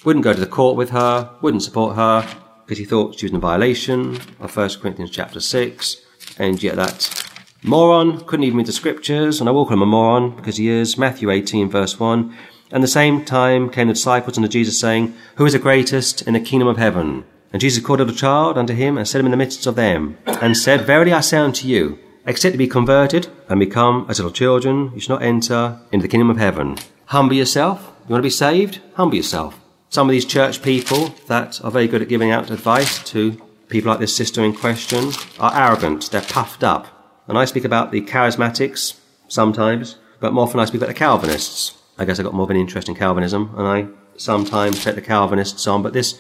wouldn't 0.04 0.24
go 0.24 0.34
to 0.34 0.40
the 0.40 0.48
court 0.48 0.76
with 0.76 0.90
her, 0.90 1.30
wouldn't 1.42 1.62
support 1.62 1.96
her 1.96 2.28
because 2.68 2.80
he 2.80 2.86
thought 2.86 3.18
she 3.18 3.26
was 3.26 3.32
in 3.32 3.40
violation 3.40 4.18
of 4.42 4.54
1 4.54 4.70
Corinthians 4.82 5.10
chapter 5.10 5.40
6, 5.40 6.02
and 6.38 6.62
yet 6.62 6.76
that 6.76 7.32
moron 7.64 8.26
couldn't 8.26 8.44
even 8.44 8.58
read 8.58 8.66
the 8.66 8.74
scriptures, 8.74 9.40
and 9.40 9.48
I 9.48 9.54
will 9.54 9.64
call 9.64 9.76
him 9.76 9.84
a 9.84 9.86
moron 9.86 10.36
because 10.36 10.58
he 10.58 10.68
is. 10.68 10.98
Matthew 10.98 11.32
18 11.32 11.70
verse 11.70 11.98
1. 11.98 12.36
And 12.70 12.84
the 12.84 12.88
same 12.88 13.24
time 13.24 13.70
came 13.70 13.88
the 13.88 13.94
disciples 13.94 14.38
unto 14.38 14.50
Jesus 14.50 14.78
saying, 14.78 15.16
Who 15.38 15.46
is 15.46 15.54
the 15.54 15.60
greatest 15.60 16.24
in 16.24 16.34
the 16.34 16.42
kingdom 16.42 16.68
of 16.68 16.76
heaven? 16.76 17.24
And 17.54 17.62
Jesus 17.62 17.82
called 17.82 18.02
a 18.02 18.12
child 18.12 18.58
unto 18.58 18.74
him 18.74 18.98
and 18.98 19.08
set 19.08 19.22
him 19.22 19.28
in 19.28 19.32
the 19.32 19.38
midst 19.38 19.66
of 19.66 19.76
them, 19.76 20.18
and 20.26 20.58
said, 20.58 20.86
Verily 20.86 21.14
I 21.14 21.22
say 21.22 21.38
unto 21.38 21.70
you, 21.70 21.98
Except 22.26 22.52
to 22.52 22.58
be 22.58 22.68
converted 22.68 23.30
and 23.48 23.62
become 23.62 24.06
as 24.10 24.20
little 24.20 24.34
children, 24.34 24.92
you 24.94 25.00
shall 25.00 25.16
not 25.16 25.24
enter 25.26 25.80
into 25.94 26.04
the 26.04 26.10
kingdom 26.10 26.30
of 26.30 26.36
heaven. 26.36 26.78
Humble 27.06 27.38
yourself. 27.38 27.94
You 28.10 28.12
want 28.12 28.24
to 28.24 28.28
be 28.28 28.30
saved? 28.30 28.82
Humble 28.96 29.16
yourself. 29.16 29.58
Some 29.90 30.08
of 30.10 30.12
these 30.12 30.26
church 30.26 30.62
people 30.62 31.16
that 31.28 31.64
are 31.64 31.72
very 31.72 31.88
good 31.88 32.02
at 32.02 32.10
giving 32.10 32.32
out 32.32 32.52
advice 32.52 33.04
to 33.12 33.42
people 33.70 33.90
like 33.92 34.00
this 34.00 34.16
sister 34.16 34.44
in 34.44 34.54
question 34.54 35.12
are 35.40 35.56
arrogant. 35.56 36.12
They're 36.12 36.22
puffed 36.22 36.64
up. 36.64 36.88
And 37.28 37.38
I 37.38 37.46
speak 37.46 37.66
about 37.66 37.92
the 37.92 38.02
charismatics 38.02 39.00
sometimes, 39.28 39.98
but 40.20 40.34
more 40.34 40.44
often 40.46 40.60
I 40.60 40.66
speak 40.66 40.82
about 40.82 40.88
the 40.88 40.94
Calvinists. 40.94 41.78
I 41.98 42.06
guess 42.06 42.20
I 42.20 42.24
got 42.24 42.34
more 42.34 42.44
of 42.44 42.50
an 42.50 42.58
interest 42.58 42.90
in 42.90 42.96
Calvinism, 42.96 43.54
and 43.58 43.68
I 43.68 43.88
sometimes 44.18 44.84
take 44.84 44.96
the 44.96 45.02
Calvinists 45.02 45.68
on. 45.68 45.84
But 45.84 45.94
this 45.94 46.20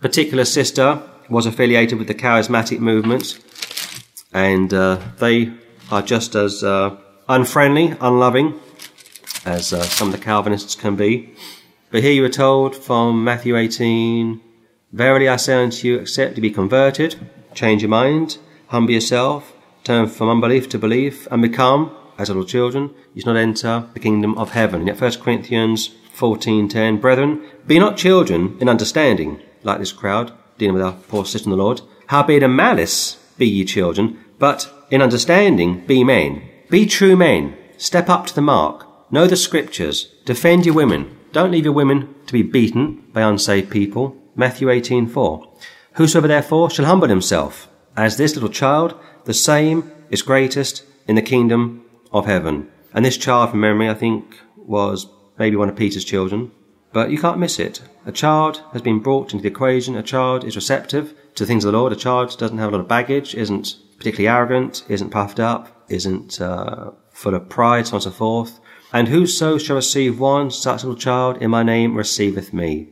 particular 0.00 0.44
sister 0.44 1.02
was 1.28 1.46
affiliated 1.46 1.98
with 1.98 2.08
the 2.08 2.14
charismatic 2.14 2.80
movement 2.80 3.38
and 4.34 4.74
uh, 4.74 5.00
they 5.18 5.52
are 5.90 6.02
just 6.02 6.34
as 6.34 6.62
uh, 6.62 6.96
unfriendly, 7.28 7.96
unloving 8.00 8.60
as 9.46 9.72
uh, 9.72 9.82
some 9.82 10.08
of 10.08 10.12
the 10.12 10.22
Calvinists 10.22 10.74
can 10.74 10.96
be. 10.96 11.32
But 11.94 12.02
here 12.02 12.10
you 12.10 12.24
are 12.24 12.28
told 12.28 12.74
from 12.74 13.22
Matthew 13.22 13.56
18, 13.56 14.40
Verily 14.92 15.28
I 15.28 15.36
say 15.36 15.62
unto 15.62 15.86
you, 15.86 16.00
except 16.00 16.34
to 16.34 16.40
be 16.40 16.50
converted, 16.50 17.14
change 17.54 17.82
your 17.82 17.88
mind, 17.88 18.38
humble 18.66 18.94
yourself, 18.94 19.52
turn 19.84 20.08
from 20.08 20.28
unbelief 20.28 20.68
to 20.70 20.78
belief, 20.80 21.28
and 21.30 21.40
become, 21.40 21.94
as 22.18 22.28
little 22.28 22.44
children, 22.44 22.92
you 23.14 23.22
shall 23.22 23.34
not 23.34 23.38
enter 23.38 23.86
the 23.94 24.00
kingdom 24.00 24.36
of 24.36 24.50
heaven. 24.50 24.80
And 24.80 24.88
yet 24.88 25.00
1 25.00 25.20
Corinthians 25.20 25.94
14.10, 26.16 27.00
Brethren, 27.00 27.46
be 27.64 27.78
not 27.78 27.96
children 27.96 28.58
in 28.60 28.68
understanding, 28.68 29.40
like 29.62 29.78
this 29.78 29.92
crowd, 29.92 30.32
dealing 30.58 30.74
with 30.74 30.82
our 30.82 30.94
poor 30.94 31.24
sister 31.24 31.46
in 31.46 31.56
the 31.56 31.62
Lord. 31.62 31.80
Howbeit 32.08 32.42
in 32.42 32.56
malice 32.56 33.24
be 33.38 33.46
ye 33.46 33.64
children, 33.64 34.18
but 34.40 34.68
in 34.90 35.00
understanding, 35.00 35.86
be 35.86 36.02
men. 36.02 36.42
Be 36.70 36.86
true 36.86 37.14
men. 37.14 37.56
Step 37.76 38.08
up 38.08 38.26
to 38.26 38.34
the 38.34 38.42
mark. 38.42 38.84
Know 39.12 39.28
the 39.28 39.36
scriptures. 39.36 40.12
Defend 40.24 40.66
your 40.66 40.74
women. 40.74 41.20
Don't 41.34 41.50
leave 41.50 41.64
your 41.64 41.74
women 41.74 42.14
to 42.28 42.32
be 42.32 42.44
beaten 42.44 43.02
by 43.12 43.22
unsaved 43.22 43.68
people. 43.68 44.16
Matthew 44.36 44.70
18:4. 44.70 45.44
Whosoever 45.94 46.28
therefore 46.28 46.70
shall 46.70 46.84
humble 46.84 47.08
himself 47.08 47.68
as 47.96 48.16
this 48.16 48.36
little 48.36 48.48
child, 48.48 48.94
the 49.24 49.34
same 49.34 49.90
is 50.10 50.22
greatest 50.22 50.84
in 51.08 51.16
the 51.16 51.22
kingdom 51.22 51.82
of 52.12 52.26
heaven. 52.26 52.68
And 52.94 53.04
this 53.04 53.16
child, 53.16 53.50
from 53.50 53.58
memory, 53.58 53.90
I 53.90 53.94
think 53.94 54.38
was 54.56 55.08
maybe 55.36 55.56
one 55.56 55.68
of 55.68 55.74
Peter's 55.74 56.04
children. 56.04 56.52
But 56.92 57.10
you 57.10 57.18
can't 57.18 57.40
miss 57.40 57.58
it. 57.58 57.82
A 58.06 58.12
child 58.12 58.62
has 58.72 58.82
been 58.82 59.00
brought 59.00 59.32
into 59.32 59.42
the 59.42 59.48
equation. 59.48 59.96
A 59.96 60.04
child 60.04 60.44
is 60.44 60.54
receptive 60.54 61.14
to 61.34 61.42
the 61.42 61.48
things 61.48 61.64
of 61.64 61.72
the 61.72 61.78
Lord. 61.78 61.92
A 61.92 61.96
child 61.96 62.38
doesn't 62.38 62.58
have 62.58 62.68
a 62.68 62.76
lot 62.76 62.82
of 62.82 62.86
baggage, 62.86 63.34
isn't 63.34 63.74
particularly 63.98 64.28
arrogant, 64.28 64.84
isn't 64.88 65.10
puffed 65.10 65.40
up, 65.40 65.84
isn't 65.88 66.40
uh, 66.40 66.92
full 67.10 67.34
of 67.34 67.48
pride, 67.48 67.88
so 67.88 67.94
on 67.94 67.96
and 67.96 68.04
so 68.04 68.10
forth. 68.12 68.60
And 68.94 69.08
whoso 69.08 69.58
shall 69.58 69.74
receive 69.74 70.20
one 70.20 70.52
such 70.52 70.84
little 70.84 70.96
child 70.96 71.42
in 71.42 71.50
my 71.50 71.64
name 71.64 71.96
receiveth 71.96 72.52
me. 72.52 72.90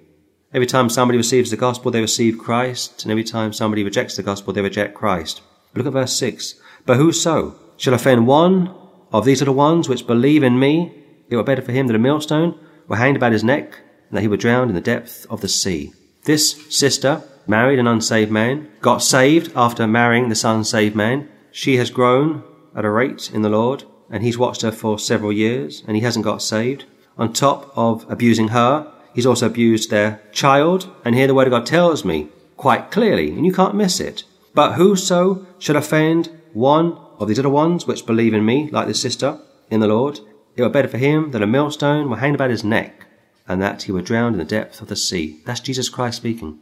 Every 0.52 0.66
time 0.66 0.90
somebody 0.90 1.16
receives 1.16 1.52
the 1.52 1.56
gospel, 1.56 1.92
they 1.92 2.00
receive 2.00 2.38
Christ, 2.38 3.04
and 3.04 3.12
every 3.12 3.22
time 3.22 3.52
somebody 3.52 3.84
rejects 3.84 4.16
the 4.16 4.24
gospel, 4.24 4.52
they 4.52 4.62
reject 4.62 4.94
Christ. 4.94 5.42
Look 5.76 5.86
at 5.86 5.92
verse 5.92 6.16
6. 6.16 6.56
But 6.86 6.96
whoso 6.96 7.54
shall 7.76 7.94
offend 7.94 8.26
one 8.26 8.74
of 9.12 9.24
these 9.24 9.40
little 9.40 9.54
ones 9.54 9.88
which 9.88 10.08
believe 10.08 10.42
in 10.42 10.58
me, 10.58 10.92
it 11.30 11.36
were 11.36 11.44
better 11.44 11.62
for 11.62 11.70
him 11.70 11.86
that 11.86 11.94
a 11.94 12.00
millstone 12.00 12.58
were 12.88 12.96
hanged 12.96 13.16
about 13.16 13.30
his 13.30 13.44
neck, 13.44 13.78
and 14.08 14.16
that 14.16 14.22
he 14.22 14.28
were 14.28 14.36
drowned 14.36 14.70
in 14.70 14.74
the 14.74 14.80
depth 14.80 15.24
of 15.30 15.40
the 15.40 15.48
sea. 15.48 15.92
This 16.24 16.66
sister 16.76 17.22
married 17.46 17.78
an 17.78 17.86
unsaved 17.86 18.32
man, 18.32 18.68
got 18.80 19.02
saved 19.02 19.52
after 19.54 19.86
marrying 19.86 20.30
this 20.30 20.42
unsaved 20.42 20.96
man. 20.96 21.28
She 21.52 21.76
has 21.76 21.90
grown 21.90 22.42
at 22.74 22.84
a 22.84 22.90
rate 22.90 23.30
in 23.32 23.42
the 23.42 23.48
Lord, 23.48 23.84
and 24.10 24.22
he's 24.22 24.38
watched 24.38 24.62
her 24.62 24.72
for 24.72 24.98
several 24.98 25.32
years, 25.32 25.82
and 25.86 25.96
he 25.96 26.02
hasn't 26.02 26.24
got 26.24 26.42
saved. 26.42 26.84
On 27.18 27.32
top 27.32 27.72
of 27.76 28.04
abusing 28.10 28.48
her, 28.48 28.90
he's 29.14 29.26
also 29.26 29.46
abused 29.46 29.90
their 29.90 30.22
child, 30.32 30.90
and 31.04 31.14
here 31.14 31.26
the 31.26 31.34
word 31.34 31.46
of 31.46 31.52
God 31.52 31.66
tells 31.66 32.04
me 32.04 32.28
quite 32.56 32.90
clearly, 32.90 33.30
and 33.30 33.44
you 33.44 33.52
can't 33.52 33.74
miss 33.74 34.00
it. 34.00 34.24
But 34.54 34.74
whoso 34.74 35.46
should 35.58 35.76
offend 35.76 36.30
one 36.52 36.98
of 37.18 37.28
these 37.28 37.38
little 37.38 37.52
ones 37.52 37.86
which 37.86 38.06
believe 38.06 38.34
in 38.34 38.44
me, 38.44 38.68
like 38.70 38.86
this 38.86 39.00
sister, 39.00 39.38
in 39.70 39.80
the 39.80 39.88
Lord, 39.88 40.20
it 40.56 40.62
were 40.62 40.68
better 40.68 40.88
for 40.88 40.98
him 40.98 41.30
that 41.30 41.42
a 41.42 41.46
millstone 41.46 42.10
were 42.10 42.18
hanged 42.18 42.34
about 42.34 42.50
his 42.50 42.64
neck, 42.64 43.06
and 43.48 43.60
that 43.62 43.82
he 43.82 43.92
were 43.92 44.02
drowned 44.02 44.34
in 44.34 44.38
the 44.38 44.44
depth 44.44 44.80
of 44.80 44.88
the 44.88 44.96
sea. 44.96 45.40
That's 45.46 45.60
Jesus 45.60 45.88
Christ 45.88 46.18
speaking. 46.18 46.60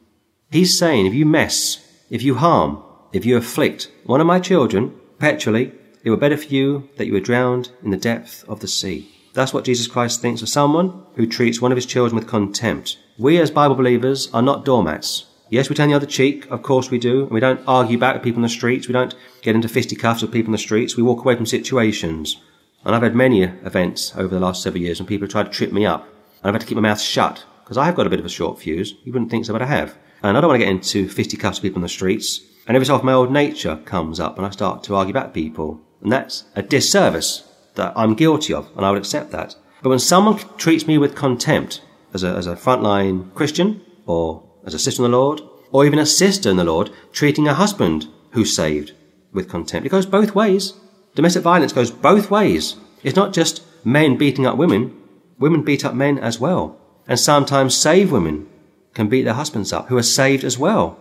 He's 0.51 0.79
saying, 0.79 1.07
if 1.07 1.15
you 1.15 1.27
mess, 1.27 1.87
if 2.09 2.23
you 2.23 2.37
harm, 2.37 2.83
if 3.13 3.25
you 3.25 3.37
afflict 3.37 3.91
one 4.05 4.21
of 4.21 4.27
my 4.27 4.41
children 4.41 4.95
perpetually, 5.19 5.73
it 6.03 6.11
were 6.11 6.17
better 6.17 6.37
for 6.37 6.49
you 6.49 6.89
that 6.97 7.07
you 7.07 7.13
were 7.13 7.21
drowned 7.21 7.71
in 7.83 7.91
the 7.91 7.97
depth 7.97 8.45
of 8.49 8.61
the 8.61 8.69
sea. 8.69 9.11
That's 9.33 9.55
what 9.55 9.65
Jesus 9.65 9.87
Christ 9.87 10.21
thinks 10.21 10.43
of 10.43 10.49
someone 10.49 11.05
who 11.15 11.27
treats 11.27 11.61
one 11.61 11.73
of 11.73 11.77
his 11.77 11.87
children 11.87 12.17
with 12.17 12.29
contempt. 12.29 12.99
We 13.19 13.39
as 13.39 13.51
Bible 13.51 13.77
believers 13.77 14.29
are 14.33 14.43
not 14.43 14.65
doormats. 14.65 15.27
Yes, 15.51 15.69
we 15.69 15.77
turn 15.77 15.89
the 15.89 15.97
other 15.97 16.07
cheek, 16.07 16.47
of 16.51 16.63
course 16.63 16.91
we 16.91 16.99
do, 16.99 17.23
and 17.23 17.31
we 17.31 17.41
don't 17.41 17.61
argue 17.67 17.99
back 17.99 18.15
with 18.15 18.23
people 18.23 18.39
in 18.39 18.43
the 18.43 18.49
streets, 18.49 18.87
we 18.87 18.93
don't 18.93 19.15
get 19.43 19.55
into 19.55 19.69
fisticuffs 19.69 20.23
with 20.23 20.33
people 20.33 20.49
in 20.49 20.53
the 20.53 20.59
streets, 20.59 20.97
we 20.97 21.03
walk 21.03 21.21
away 21.21 21.35
from 21.35 21.47
situations. 21.47 22.41
And 22.85 22.95
I've 22.95 23.03
had 23.03 23.15
many 23.15 23.43
events 23.43 24.17
over 24.17 24.29
the 24.29 24.41
last 24.41 24.63
several 24.63 24.83
years 24.83 25.01
when 25.01 25.07
people 25.07 25.27
have 25.27 25.33
tried 25.33 25.47
to 25.47 25.51
trip 25.51 25.73
me 25.73 25.85
up, 25.85 26.03
and 26.05 26.49
I've 26.49 26.55
had 26.55 26.61
to 26.61 26.67
keep 26.67 26.77
my 26.77 26.83
mouth 26.83 27.01
shut, 27.01 27.45
because 27.65 27.77
I 27.77 27.85
have 27.85 27.97
got 27.97 28.07
a 28.07 28.11
bit 28.11 28.21
of 28.21 28.27
a 28.27 28.31
short 28.31 28.61
fuse. 28.61 28.95
You 29.05 29.13
wouldn't 29.13 29.31
think 29.31 29.45
so, 29.45 29.53
but 29.53 29.63
I 29.63 29.67
have. 29.67 29.97
And 30.23 30.37
I 30.37 30.41
don't 30.41 30.49
want 30.49 30.61
to 30.61 30.67
get 30.67 30.73
into 30.73 31.09
fisticuffs 31.09 31.59
with 31.59 31.71
people 31.71 31.79
in 31.79 31.83
the 31.83 31.89
streets. 31.89 32.41
And 32.67 32.77
every 32.77 32.87
so 32.87 32.95
often 32.95 33.07
my 33.07 33.13
old 33.13 33.33
nature 33.33 33.77
comes 33.85 34.21
up 34.21 34.37
and 34.37 34.47
I 34.47 34.51
start 34.51 34.83
to 34.85 34.95
argue 34.95 35.15
back 35.15 35.33
people. 35.33 35.81
And 36.03 36.11
that's 36.11 36.45
a 36.55 36.63
disservice 36.63 37.45
that 37.75 37.93
I'm 37.97 38.15
guilty 38.15 38.53
of, 38.53 38.69
and 38.77 38.85
I 38.85 38.91
would 38.91 38.99
accept 38.99 39.31
that. 39.33 39.57
But 39.83 39.91
when 39.91 39.99
someone 39.99 40.39
treats 40.57 40.87
me 40.87 40.99
with 40.99 41.15
contempt 41.15 41.83
as 42.13 42.23
a, 42.23 42.29
as 42.29 42.47
a 42.47 42.57
frontline 42.57 43.33
Christian, 43.35 43.83
or 44.07 44.43
as 44.65 44.75
a 44.75 44.79
sister 44.79 45.05
in 45.05 45.11
the 45.11 45.17
Lord, 45.17 45.41
or 45.73 45.87
even 45.87 45.99
a 45.99 46.07
sister 46.07 46.51
in 46.51 46.57
the 46.57 46.65
Lord 46.65 46.91
treating 47.13 47.49
a 47.49 47.55
husband 47.55 48.09
who's 48.33 48.55
saved 48.55 48.93
with 49.33 49.49
contempt, 49.49 49.87
it 49.87 49.91
goes 49.91 50.07
both 50.07 50.35
ways. 50.35 50.75
Domestic 51.15 51.43
violence 51.43 51.73
goes 51.73 51.91
both 51.91 52.31
ways. 52.31 52.77
It's 53.03 53.17
not 53.17 53.33
just 53.33 53.63
men 53.85 54.17
beating 54.17 54.47
up 54.47 54.57
women, 54.57 54.97
women 55.39 55.63
beat 55.63 55.85
up 55.85 55.95
men 55.95 56.19
as 56.19 56.39
well. 56.39 56.77
And 57.07 57.19
sometimes 57.19 57.75
saved 57.75 58.13
women 58.13 58.49
can 58.95 59.09
beat 59.09 59.23
their 59.23 59.35
husbands 59.35 59.73
up, 59.73 59.89
who 59.89 59.97
are 59.97 60.03
saved 60.03 60.45
as 60.45 60.59
well. 60.59 60.99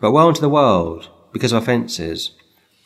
But 0.00 0.12
woe 0.12 0.28
unto 0.28 0.40
the 0.40 0.48
world 0.48 1.08
because 1.32 1.52
of 1.52 1.62
offences, 1.62 2.32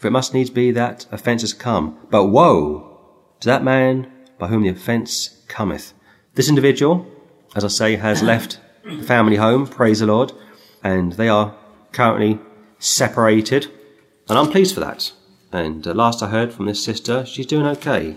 for 0.00 0.07
it 0.07 0.12
must 0.12 0.33
needs 0.33 0.49
be 0.49 0.71
that 0.71 1.07
offences 1.12 1.52
come. 1.52 1.99
But 2.09 2.28
woe 2.28 2.99
to 3.41 3.47
that 3.47 3.63
man 3.63 4.10
by 4.39 4.47
whom 4.47 4.63
the 4.63 4.71
offence 4.71 5.45
cometh. 5.47 5.93
This 6.34 6.49
individual, 6.49 7.06
as 7.54 7.65
I 7.65 7.69
say, 7.69 7.97
has 7.97 8.23
left 8.23 8.58
the 8.82 9.02
family 9.02 9.36
home, 9.36 9.67
praise 9.67 10.00
the 10.00 10.06
Lord, 10.06 10.32
and 10.82 11.13
they 11.13 11.28
are 11.28 11.54
currently 11.93 12.39
separated, 12.78 13.67
and 14.26 14.39
I'm 14.39 14.50
pleased 14.50 14.73
for 14.73 14.80
that. 14.80 15.13
And 15.52 15.86
uh, 15.86 15.93
last 15.93 16.23
I 16.23 16.30
heard 16.30 16.54
from 16.54 16.65
this 16.65 16.82
sister, 16.82 17.26
she's 17.26 17.45
doing 17.45 17.67
okay. 17.67 18.15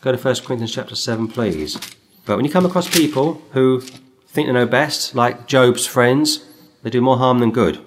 Go 0.00 0.10
to 0.10 0.18
1 0.18 0.34
Corinthians 0.44 0.74
chapter 0.74 0.96
7, 0.96 1.28
please. 1.28 1.78
But 2.26 2.34
when 2.34 2.44
you 2.44 2.50
come 2.50 2.66
across 2.66 2.92
people 2.92 3.40
who 3.52 3.80
think 3.80 4.48
they 4.48 4.52
know 4.52 4.66
best, 4.66 5.14
like 5.14 5.46
Job's 5.46 5.86
friends, 5.86 6.44
they 6.82 6.90
do 6.90 7.00
more 7.00 7.18
harm 7.18 7.38
than 7.38 7.52
good. 7.52 7.78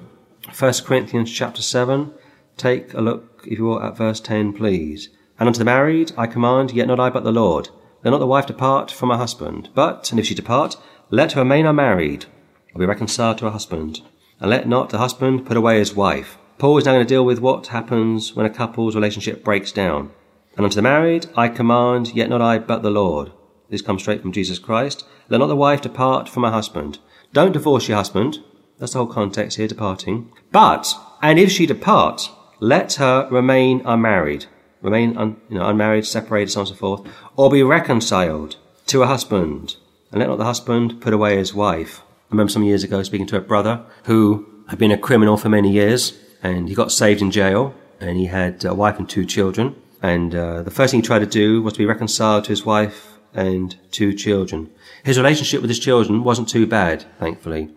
1 0.57 0.73
Corinthians 0.85 1.29
chapter 1.29 1.61
7, 1.61 2.13
take 2.57 2.93
a 2.93 3.01
look, 3.01 3.45
if 3.45 3.57
you 3.57 3.65
will, 3.65 3.81
at 3.81 3.97
verse 3.97 4.19
10, 4.19 4.53
please. 4.53 5.09
And 5.39 5.47
unto 5.47 5.59
the 5.59 5.65
married 5.65 6.11
I 6.17 6.27
command, 6.27 6.71
yet 6.71 6.87
not 6.87 6.99
I 6.99 7.09
but 7.09 7.23
the 7.23 7.31
Lord. 7.31 7.69
Let 8.03 8.11
not 8.11 8.19
the 8.19 8.27
wife 8.27 8.45
depart 8.45 8.91
from 8.91 9.09
her 9.09 9.17
husband, 9.17 9.69
but, 9.73 10.11
and 10.11 10.19
if 10.19 10.25
she 10.25 10.35
depart, 10.35 10.77
let 11.09 11.33
her 11.33 11.41
remain 11.41 11.65
unmarried, 11.65 12.25
or 12.73 12.79
be 12.79 12.85
reconciled 12.85 13.37
to 13.39 13.45
her 13.45 13.51
husband. 13.51 14.01
And 14.39 14.49
let 14.49 14.67
not 14.67 14.89
the 14.89 14.97
husband 14.97 15.45
put 15.45 15.57
away 15.57 15.79
his 15.79 15.95
wife. 15.95 16.37
Paul 16.57 16.77
is 16.77 16.85
now 16.85 16.93
going 16.93 17.05
to 17.05 17.13
deal 17.13 17.25
with 17.25 17.39
what 17.39 17.67
happens 17.67 18.35
when 18.35 18.45
a 18.45 18.49
couple's 18.49 18.95
relationship 18.95 19.43
breaks 19.43 19.71
down. 19.71 20.11
And 20.55 20.63
unto 20.63 20.75
the 20.75 20.81
married 20.81 21.27
I 21.35 21.49
command, 21.49 22.15
yet 22.15 22.29
not 22.29 22.41
I 22.41 22.57
but 22.57 22.81
the 22.81 22.89
Lord. 22.89 23.31
This 23.69 23.81
comes 23.81 24.01
straight 24.01 24.21
from 24.21 24.31
Jesus 24.31 24.57
Christ. 24.57 25.05
Let 25.29 25.39
not 25.39 25.47
the 25.47 25.55
wife 25.55 25.81
depart 25.81 26.29
from 26.29 26.43
her 26.43 26.51
husband. 26.51 26.99
Don't 27.33 27.51
divorce 27.51 27.87
your 27.87 27.97
husband. 27.97 28.39
That's 28.79 28.93
the 28.93 28.99
whole 28.99 29.07
context 29.07 29.57
here, 29.57 29.67
departing. 29.67 30.31
But, 30.51 30.93
and 31.21 31.37
if 31.37 31.51
she 31.51 31.65
depart, 31.65 32.29
let 32.59 32.93
her 32.93 33.27
remain 33.29 33.81
unmarried. 33.85 34.45
Remain 34.81 35.17
un, 35.17 35.37
you 35.49 35.57
know, 35.57 35.67
unmarried, 35.67 36.05
separated, 36.05 36.51
so 36.51 36.61
on 36.61 36.67
and 36.67 36.75
so 36.75 36.79
forth. 36.79 37.07
Or 37.35 37.49
be 37.49 37.63
reconciled 37.63 38.57
to 38.87 39.03
a 39.03 39.07
husband. 39.07 39.77
And 40.11 40.19
let 40.19 40.29
not 40.29 40.37
the 40.37 40.45
husband 40.45 41.01
put 41.01 41.13
away 41.13 41.37
his 41.37 41.53
wife. 41.53 42.01
I 42.29 42.33
remember 42.33 42.51
some 42.51 42.63
years 42.63 42.83
ago 42.83 43.03
speaking 43.03 43.27
to 43.27 43.37
a 43.37 43.41
brother 43.41 43.83
who 44.03 44.47
had 44.69 44.79
been 44.79 44.91
a 44.91 44.97
criminal 44.97 45.37
for 45.37 45.49
many 45.49 45.71
years 45.71 46.17
and 46.43 46.69
he 46.69 46.75
got 46.75 46.91
saved 46.91 47.21
in 47.21 47.31
jail 47.31 47.73
and 47.99 48.17
he 48.17 48.25
had 48.25 48.63
a 48.65 48.73
wife 48.73 48.99
and 48.99 49.09
two 49.09 49.25
children. 49.25 49.75
And 50.01 50.35
uh, 50.35 50.63
the 50.63 50.71
first 50.71 50.91
thing 50.91 51.01
he 51.01 51.07
tried 51.07 51.19
to 51.19 51.25
do 51.25 51.61
was 51.61 51.73
to 51.73 51.79
be 51.79 51.85
reconciled 51.85 52.45
to 52.45 52.49
his 52.49 52.65
wife 52.65 53.17
and 53.33 53.75
two 53.91 54.13
children. 54.13 54.69
His 55.03 55.17
relationship 55.17 55.61
with 55.61 55.69
his 55.69 55.79
children 55.79 56.23
wasn't 56.23 56.49
too 56.49 56.67
bad, 56.67 57.05
thankfully, 57.19 57.69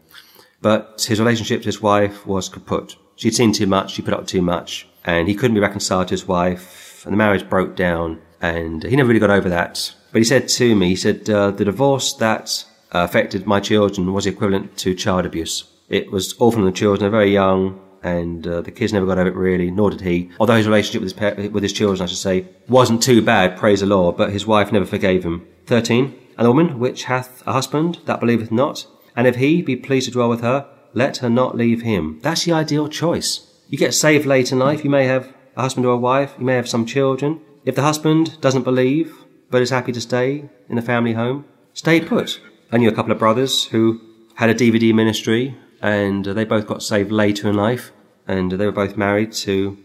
but 0.60 1.04
his 1.08 1.18
relationship 1.18 1.62
to 1.62 1.66
his 1.66 1.80
wife 1.80 2.26
was 2.26 2.48
kaput. 2.48 2.96
She'd 3.20 3.34
seen 3.34 3.52
too 3.52 3.66
much, 3.66 3.92
she 3.92 4.00
put 4.00 4.14
up 4.14 4.26
too 4.26 4.40
much, 4.40 4.88
and 5.04 5.28
he 5.28 5.34
couldn't 5.34 5.54
be 5.54 5.60
reconciled 5.60 6.08
to 6.08 6.14
his 6.14 6.26
wife, 6.26 7.04
and 7.04 7.12
the 7.12 7.18
marriage 7.18 7.46
broke 7.50 7.76
down, 7.76 8.18
and 8.40 8.82
he 8.82 8.96
never 8.96 9.08
really 9.08 9.20
got 9.20 9.28
over 9.28 9.50
that. 9.50 9.94
But 10.10 10.20
he 10.20 10.24
said 10.24 10.48
to 10.48 10.74
me, 10.74 10.88
he 10.88 10.96
said, 10.96 11.28
uh, 11.28 11.50
the 11.50 11.66
divorce 11.66 12.14
that 12.14 12.64
uh, 12.94 13.00
affected 13.00 13.46
my 13.46 13.60
children 13.60 14.14
was 14.14 14.24
equivalent 14.24 14.78
to 14.78 14.94
child 14.94 15.26
abuse. 15.26 15.64
It 15.90 16.10
was 16.10 16.34
awful 16.40 16.60
on 16.60 16.64
the 16.64 16.72
children, 16.72 17.00
they're 17.02 17.20
very 17.20 17.30
young, 17.30 17.78
and 18.02 18.46
uh, 18.46 18.62
the 18.62 18.70
kids 18.70 18.94
never 18.94 19.04
got 19.04 19.18
over 19.18 19.28
it 19.28 19.34
really, 19.34 19.70
nor 19.70 19.90
did 19.90 20.00
he. 20.00 20.30
Although 20.40 20.56
his 20.56 20.66
relationship 20.66 21.02
with 21.02 21.36
his, 21.36 21.50
with 21.50 21.62
his 21.62 21.74
children, 21.74 22.02
I 22.02 22.06
should 22.06 22.16
say, 22.16 22.46
wasn't 22.68 23.02
too 23.02 23.20
bad, 23.20 23.58
praise 23.58 23.80
the 23.80 23.86
Lord, 23.86 24.16
but 24.16 24.32
his 24.32 24.46
wife 24.46 24.72
never 24.72 24.86
forgave 24.86 25.24
him. 25.24 25.46
13. 25.66 26.18
And 26.38 26.46
the 26.46 26.50
woman 26.50 26.78
which 26.78 27.04
hath 27.04 27.46
a 27.46 27.52
husband 27.52 27.98
that 28.06 28.18
believeth 28.18 28.50
not, 28.50 28.86
and 29.14 29.26
if 29.26 29.36
he 29.36 29.60
be 29.60 29.76
pleased 29.76 30.06
to 30.06 30.12
dwell 30.12 30.30
with 30.30 30.40
her, 30.40 30.66
let 30.94 31.18
her 31.18 31.30
not 31.30 31.56
leave 31.56 31.82
him. 31.82 32.18
That's 32.22 32.44
the 32.44 32.52
ideal 32.52 32.88
choice. 32.88 33.46
You 33.68 33.78
get 33.78 33.94
saved 33.94 34.26
late 34.26 34.52
in 34.52 34.58
life, 34.58 34.84
you 34.84 34.90
may 34.90 35.04
have 35.06 35.32
a 35.56 35.62
husband 35.62 35.86
or 35.86 35.94
a 35.94 35.96
wife, 35.96 36.34
you 36.38 36.44
may 36.44 36.56
have 36.56 36.68
some 36.68 36.86
children. 36.86 37.40
If 37.64 37.74
the 37.74 37.82
husband 37.82 38.40
doesn't 38.40 38.62
believe, 38.62 39.16
but 39.50 39.62
is 39.62 39.70
happy 39.70 39.92
to 39.92 40.00
stay 40.00 40.48
in 40.68 40.76
the 40.76 40.82
family 40.82 41.12
home, 41.12 41.44
stay 41.74 42.00
put. 42.00 42.40
I 42.72 42.78
knew 42.78 42.88
a 42.88 42.94
couple 42.94 43.12
of 43.12 43.18
brothers 43.18 43.64
who 43.66 44.00
had 44.34 44.50
a 44.50 44.54
DVD 44.54 44.94
ministry 44.94 45.56
and 45.82 46.24
they 46.24 46.44
both 46.44 46.66
got 46.66 46.82
saved 46.82 47.10
later 47.10 47.48
in 47.48 47.56
life, 47.56 47.92
and 48.26 48.52
they 48.52 48.66
were 48.66 48.72
both 48.72 48.96
married 48.96 49.32
to 49.32 49.78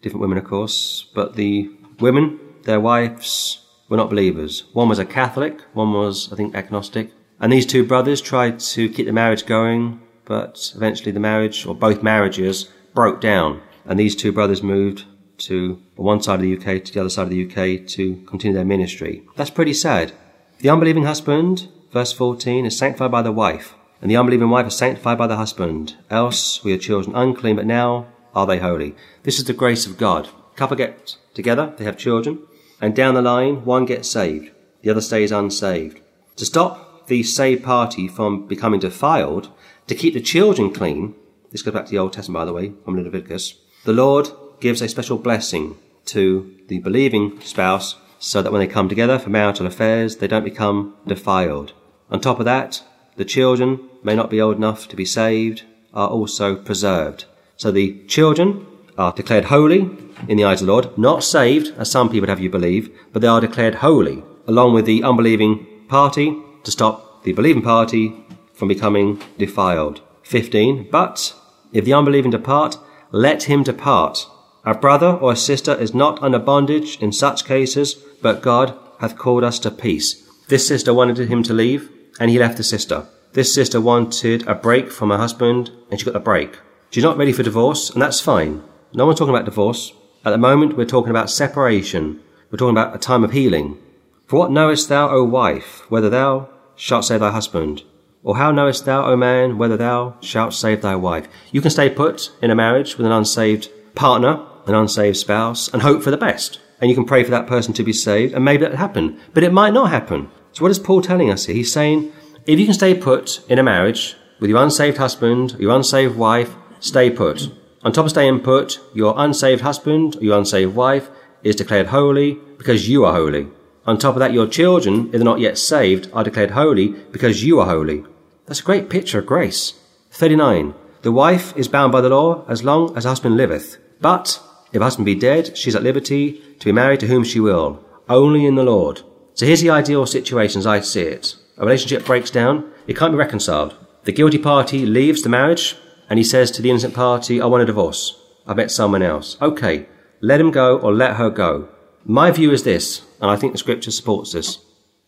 different 0.00 0.20
women, 0.20 0.38
of 0.38 0.44
course. 0.44 1.08
But 1.14 1.34
the 1.34 1.70
women, 1.98 2.38
their 2.62 2.80
wives, 2.80 3.64
were 3.88 3.96
not 3.96 4.10
believers. 4.10 4.64
One 4.72 4.88
was 4.88 4.98
a 4.98 5.04
Catholic, 5.04 5.60
one 5.72 5.92
was, 5.92 6.32
I 6.32 6.36
think, 6.36 6.54
agnostic. 6.54 7.12
And 7.40 7.52
these 7.52 7.66
two 7.66 7.84
brothers 7.84 8.20
tried 8.20 8.60
to 8.60 8.88
keep 8.88 9.06
the 9.06 9.12
marriage 9.12 9.46
going, 9.46 10.00
but 10.24 10.72
eventually 10.74 11.12
the 11.12 11.20
marriage, 11.20 11.66
or 11.66 11.74
both 11.74 12.02
marriages, 12.02 12.70
broke 12.94 13.20
down. 13.20 13.62
And 13.84 13.98
these 13.98 14.16
two 14.16 14.32
brothers 14.32 14.62
moved 14.62 15.04
to 15.38 15.80
one 15.96 16.22
side 16.22 16.34
of 16.34 16.42
the 16.42 16.56
UK 16.56 16.84
to 16.84 16.92
the 16.92 17.00
other 17.00 17.10
side 17.10 17.22
of 17.22 17.30
the 17.30 17.46
UK 17.46 17.86
to 17.88 18.16
continue 18.26 18.54
their 18.54 18.64
ministry. 18.64 19.22
That's 19.36 19.50
pretty 19.50 19.74
sad. 19.74 20.12
The 20.58 20.68
unbelieving 20.68 21.04
husband, 21.04 21.68
verse 21.92 22.12
14, 22.12 22.66
is 22.66 22.76
sanctified 22.76 23.10
by 23.10 23.22
the 23.22 23.32
wife 23.32 23.74
and 24.00 24.10
the 24.10 24.16
unbelieving 24.16 24.50
wife 24.50 24.66
is 24.66 24.76
sanctified 24.76 25.18
by 25.18 25.26
the 25.26 25.36
husband. 25.36 25.96
Else 26.08 26.64
we 26.64 26.72
are 26.72 26.78
children 26.78 27.14
unclean, 27.14 27.56
but 27.56 27.66
now 27.66 28.08
are 28.34 28.46
they 28.46 28.58
holy. 28.58 28.94
This 29.24 29.38
is 29.38 29.44
the 29.44 29.52
grace 29.52 29.86
of 29.86 29.98
God. 29.98 30.28
Couple 30.56 30.76
get 30.76 31.16
together, 31.34 31.74
they 31.76 31.84
have 31.84 31.98
children, 31.98 32.40
and 32.80 32.94
down 32.94 33.14
the 33.14 33.22
line, 33.22 33.64
one 33.64 33.84
gets 33.84 34.08
saved, 34.08 34.50
the 34.82 34.90
other 34.90 35.00
stays 35.00 35.32
unsaved. 35.32 36.00
To 36.36 36.44
stop 36.44 37.06
the 37.08 37.22
saved 37.22 37.62
party 37.64 38.08
from 38.08 38.46
becoming 38.46 38.80
defiled, 38.80 39.50
to 39.90 39.96
keep 39.96 40.14
the 40.14 40.20
children 40.20 40.72
clean, 40.72 41.16
this 41.50 41.62
goes 41.62 41.74
back 41.74 41.84
to 41.84 41.90
the 41.90 41.98
Old 41.98 42.12
Testament, 42.12 42.40
by 42.40 42.44
the 42.44 42.52
way, 42.52 42.72
from 42.84 42.96
Leviticus, 42.96 43.56
the 43.84 43.92
Lord 43.92 44.28
gives 44.60 44.80
a 44.80 44.88
special 44.88 45.18
blessing 45.18 45.76
to 46.04 46.54
the 46.68 46.78
believing 46.78 47.40
spouse 47.40 47.96
so 48.20 48.40
that 48.40 48.52
when 48.52 48.60
they 48.60 48.72
come 48.72 48.88
together 48.88 49.18
for 49.18 49.30
marital 49.30 49.66
affairs, 49.66 50.18
they 50.18 50.28
don't 50.28 50.44
become 50.44 50.94
defiled. 51.08 51.72
On 52.08 52.20
top 52.20 52.38
of 52.38 52.44
that, 52.44 52.84
the 53.16 53.24
children 53.24 53.80
may 54.04 54.14
not 54.14 54.30
be 54.30 54.40
old 54.40 54.54
enough 54.54 54.86
to 54.86 54.94
be 54.94 55.04
saved, 55.04 55.64
are 55.92 56.08
also 56.08 56.54
preserved. 56.54 57.24
So 57.56 57.72
the 57.72 58.00
children 58.06 58.64
are 58.96 59.12
declared 59.12 59.46
holy 59.46 59.90
in 60.28 60.36
the 60.36 60.44
eyes 60.44 60.60
of 60.60 60.68
the 60.68 60.72
Lord, 60.72 60.96
not 60.96 61.24
saved, 61.24 61.74
as 61.76 61.90
some 61.90 62.10
people 62.10 62.28
have 62.28 62.38
you 62.38 62.48
believe, 62.48 62.96
but 63.12 63.22
they 63.22 63.28
are 63.28 63.40
declared 63.40 63.76
holy, 63.76 64.22
along 64.46 64.72
with 64.72 64.84
the 64.84 65.02
unbelieving 65.02 65.66
party, 65.88 66.36
to 66.62 66.70
stop 66.70 67.24
the 67.24 67.32
believing 67.32 67.62
party 67.62 68.24
from 68.60 68.68
becoming 68.68 69.20
defiled. 69.38 70.02
15. 70.22 70.88
But 70.90 71.34
if 71.72 71.84
the 71.86 71.94
unbelieving 71.94 72.30
depart, 72.30 72.76
let 73.10 73.44
him 73.44 73.62
depart. 73.62 74.28
A 74.64 74.74
brother 74.74 75.14
or 75.14 75.32
a 75.32 75.36
sister 75.36 75.74
is 75.74 75.94
not 75.94 76.22
under 76.22 76.38
bondage 76.38 76.98
in 77.00 77.10
such 77.10 77.46
cases, 77.46 77.94
but 78.20 78.42
God 78.42 78.78
hath 79.00 79.16
called 79.16 79.42
us 79.42 79.58
to 79.60 79.70
peace. 79.70 80.28
This 80.48 80.68
sister 80.68 80.92
wanted 80.92 81.16
him 81.28 81.42
to 81.44 81.54
leave, 81.54 81.90
and 82.20 82.30
he 82.30 82.38
left 82.38 82.58
the 82.58 82.62
sister. 82.62 83.06
This 83.32 83.54
sister 83.54 83.80
wanted 83.80 84.46
a 84.46 84.54
break 84.54 84.92
from 84.92 85.08
her 85.08 85.16
husband, 85.16 85.70
and 85.90 85.98
she 85.98 86.04
got 86.04 86.14
a 86.14 86.20
break. 86.20 86.58
She's 86.90 87.04
not 87.04 87.16
ready 87.16 87.32
for 87.32 87.42
divorce, 87.42 87.88
and 87.88 88.02
that's 88.02 88.20
fine. 88.20 88.62
No 88.92 89.06
one's 89.06 89.18
talking 89.18 89.34
about 89.34 89.46
divorce. 89.46 89.94
At 90.22 90.32
the 90.32 90.38
moment, 90.38 90.76
we're 90.76 90.84
talking 90.84 91.10
about 91.10 91.30
separation. 91.30 92.20
We're 92.50 92.58
talking 92.58 92.76
about 92.76 92.94
a 92.94 92.98
time 92.98 93.24
of 93.24 93.32
healing. 93.32 93.78
For 94.26 94.38
what 94.38 94.50
knowest 94.50 94.90
thou, 94.90 95.08
O 95.08 95.24
wife, 95.24 95.90
whether 95.90 96.10
thou 96.10 96.50
shalt 96.76 97.06
save 97.06 97.20
thy 97.20 97.30
husband? 97.30 97.84
Or 98.22 98.36
how 98.36 98.50
knowest 98.50 98.84
thou, 98.84 99.06
O 99.06 99.16
man, 99.16 99.56
whether 99.56 99.76
thou 99.76 100.16
shalt 100.20 100.52
save 100.52 100.82
thy 100.82 100.94
wife? 100.94 101.26
You 101.52 101.62
can 101.62 101.70
stay 101.70 101.88
put 101.88 102.30
in 102.42 102.50
a 102.50 102.54
marriage 102.54 102.98
with 102.98 103.06
an 103.06 103.12
unsaved 103.12 103.70
partner, 103.94 104.44
an 104.66 104.74
unsaved 104.74 105.16
spouse, 105.16 105.68
and 105.68 105.80
hope 105.80 106.02
for 106.02 106.10
the 106.10 106.18
best. 106.18 106.60
And 106.80 106.90
you 106.90 106.94
can 106.94 107.06
pray 107.06 107.24
for 107.24 107.30
that 107.30 107.46
person 107.46 107.72
to 107.74 107.82
be 107.82 107.92
saved, 107.92 108.34
and 108.34 108.44
maybe 108.44 108.62
that'll 108.62 108.76
happen. 108.76 109.18
But 109.32 109.42
it 109.42 109.52
might 109.52 109.72
not 109.72 109.90
happen. 109.90 110.30
So 110.52 110.62
what 110.62 110.70
is 110.70 110.78
Paul 110.78 111.00
telling 111.00 111.30
us 111.30 111.46
here? 111.46 111.54
He's 111.54 111.72
saying, 111.72 112.12
if 112.46 112.58
you 112.58 112.66
can 112.66 112.74
stay 112.74 112.94
put 112.94 113.42
in 113.48 113.58
a 113.58 113.62
marriage 113.62 114.16
with 114.38 114.50
your 114.50 114.62
unsaved 114.62 114.98
husband, 114.98 115.56
your 115.58 115.74
unsaved 115.74 116.16
wife, 116.16 116.54
stay 116.78 117.10
put. 117.10 117.50
On 117.82 117.92
top 117.92 118.04
of 118.04 118.10
staying 118.10 118.40
put, 118.40 118.80
your 118.94 119.14
unsaved 119.16 119.62
husband, 119.62 120.16
your 120.20 120.36
unsaved 120.36 120.74
wife 120.74 121.08
is 121.42 121.56
declared 121.56 121.86
holy 121.86 122.34
because 122.58 122.88
you 122.88 123.04
are 123.06 123.14
holy. 123.14 123.48
On 123.86 123.96
top 123.96 124.14
of 124.14 124.20
that, 124.20 124.34
your 124.34 124.46
children, 124.46 125.06
if 125.06 125.12
they're 125.12 125.24
not 125.24 125.40
yet 125.40 125.56
saved, 125.56 126.10
are 126.12 126.22
declared 126.22 126.50
holy 126.50 126.88
because 126.88 127.42
you 127.42 127.60
are 127.60 127.66
holy. 127.66 128.04
That's 128.50 128.58
a 128.58 128.64
great 128.64 128.90
picture 128.90 129.20
of 129.20 129.26
grace. 129.26 129.74
39. 130.10 130.74
The 131.02 131.12
wife 131.12 131.56
is 131.56 131.68
bound 131.68 131.92
by 131.92 132.00
the 132.00 132.08
law 132.08 132.44
as 132.48 132.64
long 132.64 132.96
as 132.96 133.04
husband 133.04 133.36
liveth. 133.36 133.78
But 134.00 134.42
if 134.72 134.82
husband 134.82 135.06
be 135.06 135.14
dead, 135.14 135.56
she 135.56 135.68
is 135.68 135.76
at 135.76 135.84
liberty 135.84 136.42
to 136.58 136.64
be 136.64 136.72
married 136.72 136.98
to 136.98 137.06
whom 137.06 137.22
she 137.22 137.38
will, 137.38 137.78
only 138.08 138.44
in 138.44 138.56
the 138.56 138.64
Lord. 138.64 139.02
So 139.34 139.46
here's 139.46 139.60
the 139.60 139.70
ideal 139.70 140.04
situation 140.04 140.58
as 140.58 140.66
I 140.66 140.80
see 140.80 141.02
it. 141.02 141.36
A 141.58 141.64
relationship 141.64 142.04
breaks 142.04 142.28
down, 142.28 142.68
it 142.88 142.96
can't 142.96 143.12
be 143.12 143.18
reconciled. 143.18 143.76
The 144.02 144.10
guilty 144.10 144.38
party 144.38 144.84
leaves 144.84 145.22
the 145.22 145.28
marriage, 145.28 145.76
and 146.08 146.18
he 146.18 146.24
says 146.24 146.50
to 146.50 146.60
the 146.60 146.70
innocent 146.70 146.92
party, 146.92 147.40
I 147.40 147.46
want 147.46 147.62
a 147.62 147.66
divorce. 147.66 148.20
I 148.48 148.54
met 148.54 148.72
someone 148.72 149.02
else. 149.02 149.40
Okay, 149.40 149.86
let 150.20 150.40
him 150.40 150.50
go 150.50 150.76
or 150.76 150.92
let 150.92 151.18
her 151.18 151.30
go. 151.30 151.68
My 152.04 152.32
view 152.32 152.50
is 152.50 152.64
this, 152.64 153.02
and 153.20 153.30
I 153.30 153.36
think 153.36 153.52
the 153.52 153.60
scripture 153.60 153.92
supports 153.92 154.32
this. 154.32 154.58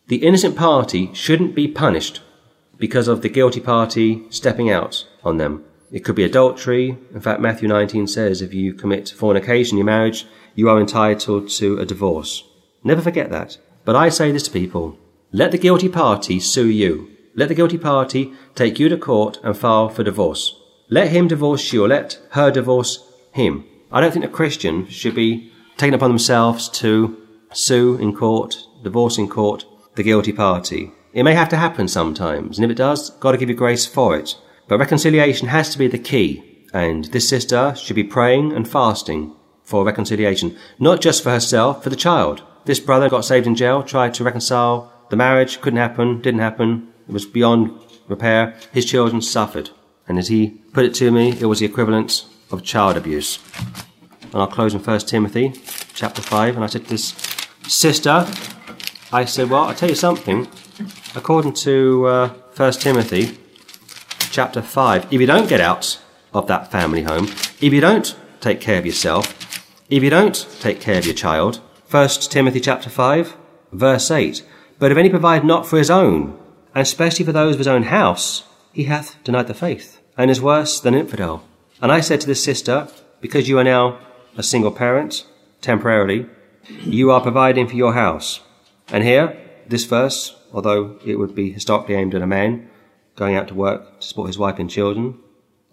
The 0.07 0.23
innocent 0.23 0.55
party 0.55 1.13
shouldn't 1.13 1.55
be 1.55 1.67
punished 1.67 2.21
because 2.77 3.07
of 3.07 3.21
the 3.21 3.29
guilty 3.29 3.59
party 3.59 4.23
stepping 4.29 4.69
out 4.69 5.07
on 5.23 5.37
them. 5.37 5.63
It 5.91 6.03
could 6.03 6.15
be 6.15 6.23
adultery. 6.23 6.97
In 7.13 7.21
fact, 7.21 7.39
Matthew 7.39 7.67
19 7.67 8.07
says 8.07 8.41
if 8.41 8.53
you 8.53 8.73
commit 8.73 9.09
fornication 9.09 9.75
in 9.75 9.79
your 9.79 9.85
marriage, 9.85 10.25
you 10.55 10.69
are 10.69 10.79
entitled 10.79 11.49
to 11.49 11.77
a 11.77 11.85
divorce. 11.85 12.43
Never 12.83 13.01
forget 13.01 13.29
that. 13.29 13.57
But 13.85 13.95
I 13.95 14.09
say 14.09 14.31
this 14.31 14.43
to 14.43 14.51
people. 14.51 14.97
Let 15.31 15.51
the 15.51 15.57
guilty 15.57 15.89
party 15.89 16.39
sue 16.39 16.67
you. 16.67 17.09
Let 17.35 17.49
the 17.49 17.55
guilty 17.55 17.77
party 17.77 18.33
take 18.55 18.79
you 18.79 18.89
to 18.89 18.97
court 18.97 19.39
and 19.43 19.57
file 19.57 19.89
for 19.89 20.03
divorce. 20.03 20.59
Let 20.89 21.09
him 21.09 21.27
divorce 21.27 21.73
you 21.73 21.85
or 21.85 21.87
let 21.87 22.19
her 22.31 22.51
divorce 22.51 23.07
him. 23.31 23.65
I 23.91 24.01
don't 24.01 24.11
think 24.11 24.25
a 24.25 24.29
Christian 24.29 24.87
should 24.87 25.15
be 25.15 25.51
taking 25.77 25.93
upon 25.93 26.09
themselves 26.09 26.69
to 26.69 27.17
sue 27.51 27.97
in 27.97 28.15
court, 28.15 28.57
divorce 28.83 29.17
in 29.17 29.27
court, 29.27 29.65
the 29.95 30.03
guilty 30.03 30.33
party. 30.33 30.91
It 31.13 31.23
may 31.23 31.35
have 31.35 31.49
to 31.49 31.57
happen 31.57 31.87
sometimes, 31.87 32.57
and 32.57 32.65
if 32.65 32.71
it 32.71 32.77
does, 32.77 33.11
God 33.11 33.31
will 33.31 33.39
give 33.39 33.49
you 33.49 33.55
grace 33.55 33.85
for 33.85 34.17
it. 34.17 34.35
But 34.67 34.79
reconciliation 34.79 35.47
has 35.49 35.69
to 35.69 35.77
be 35.77 35.87
the 35.87 35.99
key, 35.99 36.67
and 36.73 37.05
this 37.05 37.29
sister 37.29 37.75
should 37.75 37.95
be 37.95 38.03
praying 38.03 38.51
and 38.51 38.67
fasting 38.67 39.35
for 39.63 39.85
reconciliation, 39.85 40.57
not 40.79 41.01
just 41.01 41.21
for 41.21 41.29
herself, 41.29 41.83
for 41.83 41.91
the 41.91 41.95
child. 41.95 42.41
This 42.65 42.79
brother 42.79 43.09
got 43.09 43.25
saved 43.25 43.45
in 43.45 43.55
jail, 43.55 43.83
tried 43.83 44.15
to 44.15 44.23
reconcile 44.23 44.91
the 45.09 45.15
marriage, 45.15 45.61
couldn't 45.61 45.77
happen, 45.77 46.19
didn't 46.19 46.39
happen, 46.39 46.91
it 47.07 47.13
was 47.13 47.25
beyond 47.25 47.79
repair. 48.07 48.55
His 48.71 48.85
children 48.85 49.21
suffered. 49.21 49.69
And 50.07 50.17
as 50.17 50.29
he 50.29 50.61
put 50.73 50.85
it 50.85 50.95
to 50.95 51.11
me, 51.11 51.37
it 51.39 51.45
was 51.45 51.59
the 51.59 51.65
equivalent 51.65 52.25
of 52.51 52.63
child 52.63 52.97
abuse. 52.97 53.39
And 54.21 54.35
I'll 54.35 54.47
close 54.47 54.73
in 54.73 54.81
1 54.81 54.99
Timothy 55.01 55.53
chapter 55.93 56.21
5. 56.21 56.55
And 56.55 56.63
I 56.63 56.67
said 56.67 56.85
to 56.85 56.89
this 56.89 57.13
sister, 57.67 58.27
I 59.11 59.25
said, 59.25 59.49
well, 59.49 59.65
I'll 59.65 59.75
tell 59.75 59.89
you 59.89 59.95
something. 59.95 60.47
According 61.15 61.53
to 61.53 62.05
uh, 62.05 62.29
1 62.55 62.73
Timothy 62.73 63.37
chapter 64.31 64.61
5, 64.61 65.13
if 65.13 65.21
you 65.21 65.27
don't 65.27 65.49
get 65.49 65.61
out 65.61 65.99
of 66.33 66.47
that 66.47 66.71
family 66.71 67.03
home, 67.03 67.25
if 67.61 67.73
you 67.73 67.81
don't 67.81 68.15
take 68.41 68.59
care 68.59 68.79
of 68.79 68.85
yourself, 68.85 69.65
if 69.89 70.03
you 70.03 70.09
don't 70.09 70.47
take 70.59 70.81
care 70.81 70.97
of 70.97 71.05
your 71.05 71.15
child, 71.15 71.61
1 71.89 72.09
Timothy 72.29 72.59
chapter 72.59 72.89
5, 72.89 73.35
verse 73.71 74.09
8, 74.09 74.43
but 74.79 74.91
if 74.91 74.97
any 74.97 75.09
provide 75.09 75.45
not 75.45 75.67
for 75.67 75.77
his 75.77 75.91
own, 75.91 76.37
and 76.73 76.81
especially 76.81 77.25
for 77.25 77.31
those 77.31 77.55
of 77.55 77.59
his 77.59 77.67
own 77.67 77.83
house, 77.83 78.43
he 78.73 78.85
hath 78.85 79.23
denied 79.23 79.47
the 79.47 79.53
faith, 79.53 79.99
and 80.17 80.31
is 80.31 80.41
worse 80.41 80.79
than 80.79 80.95
infidel. 80.95 81.43
And 81.81 81.91
I 81.91 82.01
said 82.01 82.21
to 82.21 82.27
this 82.27 82.43
sister, 82.43 82.87
because 83.21 83.47
you 83.47 83.59
are 83.59 83.63
now 83.63 83.99
a 84.35 84.43
single 84.43 84.71
parent, 84.71 85.25
temporarily, 85.61 86.27
you 86.81 87.11
are 87.11 87.21
providing 87.21 87.67
for 87.67 87.75
your 87.75 87.93
house. 87.93 88.41
And 88.89 89.03
here, 89.03 89.39
this 89.67 89.85
verse, 89.85 90.35
although 90.53 90.99
it 91.05 91.15
would 91.15 91.35
be 91.35 91.51
historically 91.51 91.95
aimed 91.95 92.15
at 92.15 92.21
a 92.21 92.27
man 92.27 92.69
going 93.15 93.35
out 93.35 93.47
to 93.47 93.53
work 93.53 93.99
to 93.99 94.07
support 94.07 94.27
his 94.27 94.37
wife 94.37 94.59
and 94.59 94.69
children, 94.69 95.19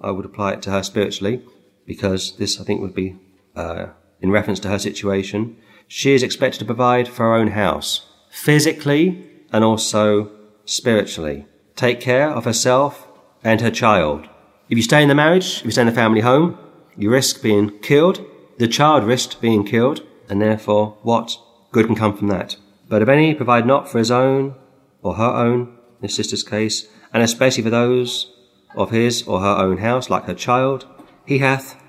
I 0.01 0.11
would 0.11 0.25
apply 0.25 0.53
it 0.53 0.63
to 0.63 0.71
her 0.71 0.83
spiritually, 0.83 1.43
because 1.87 2.37
this, 2.37 2.61
I 2.61 2.65
think, 2.65 2.81
would 2.81 2.95
be 2.95 3.17
uh, 3.55 3.87
in 4.21 4.31
reference 4.31 4.61
to 4.61 4.69
her 4.69 4.79
situation. 4.79 5.57
She 5.87 6.15
is 6.15 6.23
expected 6.23 6.59
to 6.61 6.65
provide 6.65 7.09
for 7.09 7.25
her 7.25 7.35
own 7.35 7.49
house, 7.49 8.07
physically 8.31 9.27
and 9.53 9.65
also 9.65 10.31
spiritually 10.65 11.47
take 11.77 12.01
care 12.01 12.31
of 12.31 12.45
herself 12.45 13.09
and 13.43 13.61
her 13.61 13.71
child. 13.71 14.29
If 14.69 14.77
you 14.77 14.83
stay 14.83 15.03
in 15.03 15.09
the 15.09 15.15
marriage, 15.15 15.59
if 15.59 15.65
you 15.65 15.71
stay 15.71 15.81
in 15.81 15.87
the 15.87 15.93
family 15.93 16.21
home, 16.21 16.59
you 16.97 17.11
risk 17.11 17.43
being 17.43 17.79
killed. 17.81 18.25
The 18.59 18.69
child 18.69 19.05
risked 19.05 19.41
being 19.41 19.65
killed, 19.65 20.07
and 20.29 20.41
therefore, 20.41 20.99
what 21.03 21.37
good 21.73 21.87
can 21.87 21.97
come 21.97 22.17
from 22.17 22.29
that? 22.29 22.57
But 22.89 23.03
if 23.03 23.09
any 23.09 23.35
provide 23.35 23.67
not 23.67 23.89
for 23.89 23.99
his 23.99 24.11
own 24.11 24.55
or 25.03 25.15
her 25.15 25.25
own, 25.25 25.77
his 26.01 26.15
sister's 26.15 26.43
case, 26.43 26.89
and 27.13 27.23
especially 27.23 27.63
for 27.63 27.71
those 27.71 28.33
of 28.77 28.91
his 28.91 29.23
or 29.23 29.41
her 29.41 29.57
own 29.57 29.79
house, 29.79 30.11
like 30.11 30.25
her 30.25 30.35
child, 30.35 30.87
he 31.27 31.39
hath, 31.39 31.83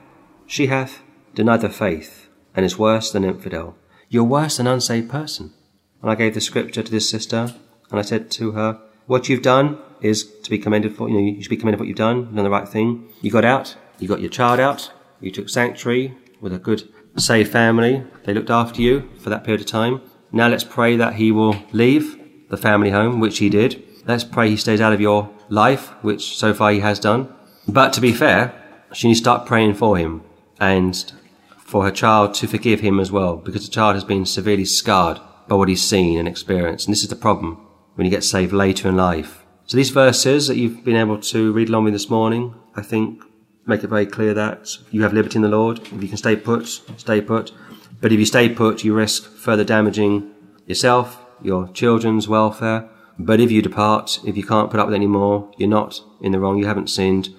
she 0.45 0.67
hath 0.67 1.01
denied 1.35 1.61
the 1.61 1.69
faith, 1.69 2.29
and 2.55 2.65
is 2.65 2.77
worse 2.77 3.11
than 3.11 3.23
infidel. 3.23 3.75
You're 4.09 4.23
worse 4.23 4.57
than 4.57 4.67
unsaved 4.67 5.09
person. 5.09 5.53
And 6.01 6.11
I 6.11 6.15
gave 6.15 6.33
the 6.33 6.41
scripture 6.41 6.83
to 6.83 6.91
this 6.91 7.09
sister, 7.09 7.53
and 7.89 7.99
I 7.99 8.01
said 8.01 8.31
to 8.31 8.51
her, 8.51 8.79
what 9.05 9.29
you've 9.29 9.41
done 9.41 9.77
is 10.01 10.23
to 10.41 10.49
be 10.49 10.57
commended 10.57 10.95
for. 10.95 11.07
You 11.07 11.15
know, 11.15 11.21
you 11.21 11.41
should 11.41 11.49
be 11.49 11.57
commended 11.57 11.77
for 11.77 11.83
what 11.83 11.87
you've 11.87 11.97
done. 11.97 12.17
You've 12.17 12.35
done 12.35 12.43
the 12.43 12.49
right 12.49 12.67
thing. 12.67 13.09
You 13.21 13.31
got 13.31 13.45
out. 13.45 13.75
You 13.99 14.07
got 14.07 14.21
your 14.21 14.29
child 14.29 14.59
out. 14.59 14.91
You 15.19 15.31
took 15.31 15.49
sanctuary 15.49 16.17
with 16.39 16.53
a 16.53 16.59
good, 16.59 16.87
safe 17.17 17.51
family. 17.51 18.03
They 18.23 18.33
looked 18.33 18.49
after 18.49 18.81
you 18.81 19.09
for 19.19 19.29
that 19.29 19.43
period 19.43 19.61
of 19.61 19.67
time. 19.67 20.01
Now 20.31 20.47
let's 20.47 20.63
pray 20.63 20.95
that 20.97 21.15
he 21.15 21.31
will 21.31 21.55
leave 21.71 22.17
the 22.51 22.57
family 22.57 22.91
home, 22.91 23.19
which 23.19 23.39
he 23.39 23.49
did. 23.49 23.83
Let's 24.05 24.23
pray 24.23 24.49
he 24.49 24.57
stays 24.57 24.81
out 24.81 24.93
of 24.93 25.01
your 25.01 25.29
life, 25.49 25.87
which 26.03 26.37
so 26.37 26.53
far 26.53 26.71
he 26.71 26.81
has 26.81 26.99
done. 26.99 27.33
But 27.67 27.93
to 27.93 28.01
be 28.01 28.11
fair, 28.11 28.53
she 28.93 29.07
needs 29.07 29.19
to 29.19 29.23
start 29.23 29.47
praying 29.47 29.75
for 29.75 29.97
him 29.97 30.23
and 30.59 31.11
for 31.57 31.85
her 31.85 31.91
child 31.91 32.33
to 32.35 32.47
forgive 32.47 32.81
him 32.81 32.99
as 32.99 33.11
well, 33.11 33.37
because 33.37 33.65
the 33.65 33.71
child 33.71 33.95
has 33.95 34.03
been 34.03 34.25
severely 34.25 34.65
scarred 34.65 35.19
by 35.47 35.55
what 35.55 35.69
he's 35.69 35.81
seen 35.81 36.19
and 36.19 36.27
experienced. 36.27 36.87
And 36.87 36.93
this 36.93 37.03
is 37.03 37.09
the 37.09 37.15
problem 37.15 37.55
when 37.95 38.05
you 38.05 38.11
get 38.11 38.23
saved 38.23 38.53
later 38.53 38.89
in 38.89 38.97
life. 38.97 39.43
So 39.65 39.77
these 39.77 39.89
verses 39.89 40.47
that 40.47 40.57
you've 40.57 40.83
been 40.83 40.97
able 40.97 41.19
to 41.19 41.53
read 41.53 41.69
along 41.69 41.85
with 41.85 41.93
this 41.93 42.09
morning, 42.09 42.53
I 42.75 42.81
think 42.81 43.23
make 43.65 43.83
it 43.83 43.87
very 43.87 44.05
clear 44.05 44.33
that 44.33 44.67
you 44.89 45.03
have 45.03 45.13
liberty 45.13 45.37
in 45.37 45.43
the 45.43 45.47
Lord. 45.47 45.79
If 45.79 46.01
you 46.01 46.09
can 46.09 46.17
stay 46.17 46.35
put, 46.35 46.67
stay 46.97 47.21
put. 47.21 47.53
But 48.01 48.11
if 48.11 48.19
you 48.19 48.25
stay 48.25 48.49
put, 48.49 48.83
you 48.83 48.93
risk 48.93 49.23
further 49.23 49.63
damaging 49.63 50.31
yourself, 50.65 51.23
your 51.43 51.67
children's 51.69 52.27
welfare, 52.27 52.89
But 53.19 53.39
if 53.39 53.51
you 53.51 53.61
depart, 53.61 54.19
if 54.25 54.35
you 54.35 54.43
can't 54.43 54.71
put 54.71 54.79
up 54.79 54.87
with 54.87 54.95
any 54.95 55.07
more, 55.07 55.51
you're 55.57 55.69
not 55.69 56.01
in 56.21 56.31
the 56.31 56.39
wrong, 56.39 56.57
you 56.57 56.65
haven't 56.65 56.89
sinned, 56.89 57.29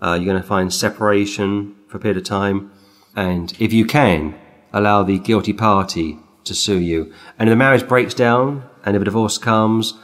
uh, 0.00 0.14
you're 0.14 0.30
going 0.30 0.40
to 0.40 0.46
find 0.46 0.72
separation 0.72 1.76
for 1.86 1.98
a 1.98 2.00
period 2.00 2.16
of 2.16 2.24
time. 2.24 2.72
And 3.14 3.54
if 3.60 3.72
you 3.72 3.84
can, 3.84 4.34
allow 4.72 5.02
the 5.02 5.18
guilty 5.18 5.52
party 5.52 6.18
to 6.44 6.54
sue 6.54 6.80
you. 6.80 7.12
And 7.38 7.48
if 7.48 7.52
the 7.52 7.56
marriage 7.56 7.86
breaks 7.86 8.14
down 8.14 8.68
and 8.84 8.96
if 8.96 9.02
a 9.02 9.04
divorce 9.04 9.38
comes, 9.38 9.94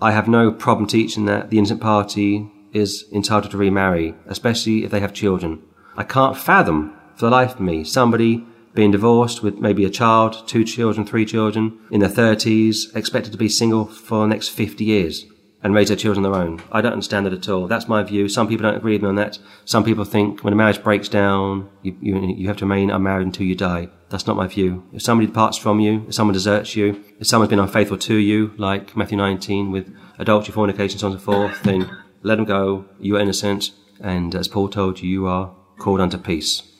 I 0.00 0.12
have 0.12 0.28
no 0.28 0.50
problem 0.50 0.86
teaching 0.86 1.26
that 1.26 1.50
the 1.50 1.58
innocent 1.58 1.80
party 1.80 2.50
is 2.72 3.04
entitled 3.12 3.52
to 3.52 3.56
remarry, 3.56 4.14
especially 4.26 4.84
if 4.84 4.90
they 4.90 5.00
have 5.00 5.12
children. 5.12 5.62
I 5.96 6.04
can't 6.04 6.36
fathom 6.36 6.96
for 7.14 7.26
the 7.26 7.30
life 7.30 7.54
of 7.54 7.60
me 7.60 7.84
somebody 7.84 8.46
being 8.74 8.90
divorced 8.90 9.42
with 9.42 9.58
maybe 9.58 9.84
a 9.84 9.90
child, 9.90 10.46
two 10.48 10.64
children, 10.64 11.06
three 11.06 11.26
children 11.26 11.78
in 11.90 12.00
their 12.00 12.08
30s, 12.08 12.94
expected 12.96 13.32
to 13.32 13.38
be 13.38 13.48
single 13.48 13.84
for 13.84 14.20
the 14.20 14.26
next 14.26 14.48
50 14.48 14.84
years 14.84 15.26
and 15.62 15.74
raise 15.74 15.88
their 15.88 15.96
children 15.96 16.24
on 16.24 16.32
their 16.32 16.40
own. 16.40 16.60
I 16.72 16.80
don't 16.80 16.92
understand 16.92 17.26
that 17.26 17.32
at 17.32 17.48
all. 17.48 17.68
That's 17.68 17.86
my 17.86 18.02
view. 18.02 18.28
Some 18.28 18.48
people 18.48 18.64
don't 18.64 18.76
agree 18.76 18.94
with 18.94 19.02
me 19.02 19.08
on 19.08 19.14
that. 19.16 19.38
Some 19.64 19.84
people 19.84 20.04
think 20.04 20.42
when 20.42 20.52
a 20.52 20.56
marriage 20.56 20.82
breaks 20.82 21.08
down, 21.08 21.70
you, 21.82 21.96
you, 22.00 22.34
you 22.36 22.48
have 22.48 22.56
to 22.58 22.64
remain 22.64 22.90
unmarried 22.90 23.26
until 23.26 23.46
you 23.46 23.54
die. 23.54 23.88
That's 24.10 24.26
not 24.26 24.36
my 24.36 24.48
view. 24.48 24.84
If 24.92 25.02
somebody 25.02 25.28
departs 25.28 25.56
from 25.56 25.78
you, 25.78 26.04
if 26.08 26.14
someone 26.14 26.34
deserts 26.34 26.74
you, 26.74 27.02
if 27.20 27.26
someone's 27.26 27.50
been 27.50 27.60
unfaithful 27.60 27.98
to 27.98 28.16
you, 28.16 28.52
like 28.56 28.96
Matthew 28.96 29.16
19 29.16 29.70
with 29.70 29.94
adultery, 30.18 30.52
fornication, 30.52 30.98
so 30.98 31.06
on 31.06 31.12
and 31.12 31.20
so 31.20 31.24
forth, 31.24 31.62
then 31.62 31.96
let 32.22 32.36
them 32.36 32.44
go. 32.44 32.86
You 32.98 33.16
are 33.16 33.20
innocent. 33.20 33.70
And 34.00 34.34
as 34.34 34.48
Paul 34.48 34.68
told 34.68 35.00
you, 35.00 35.08
you 35.08 35.26
are 35.26 35.54
called 35.78 36.00
unto 36.00 36.18
peace. 36.18 36.71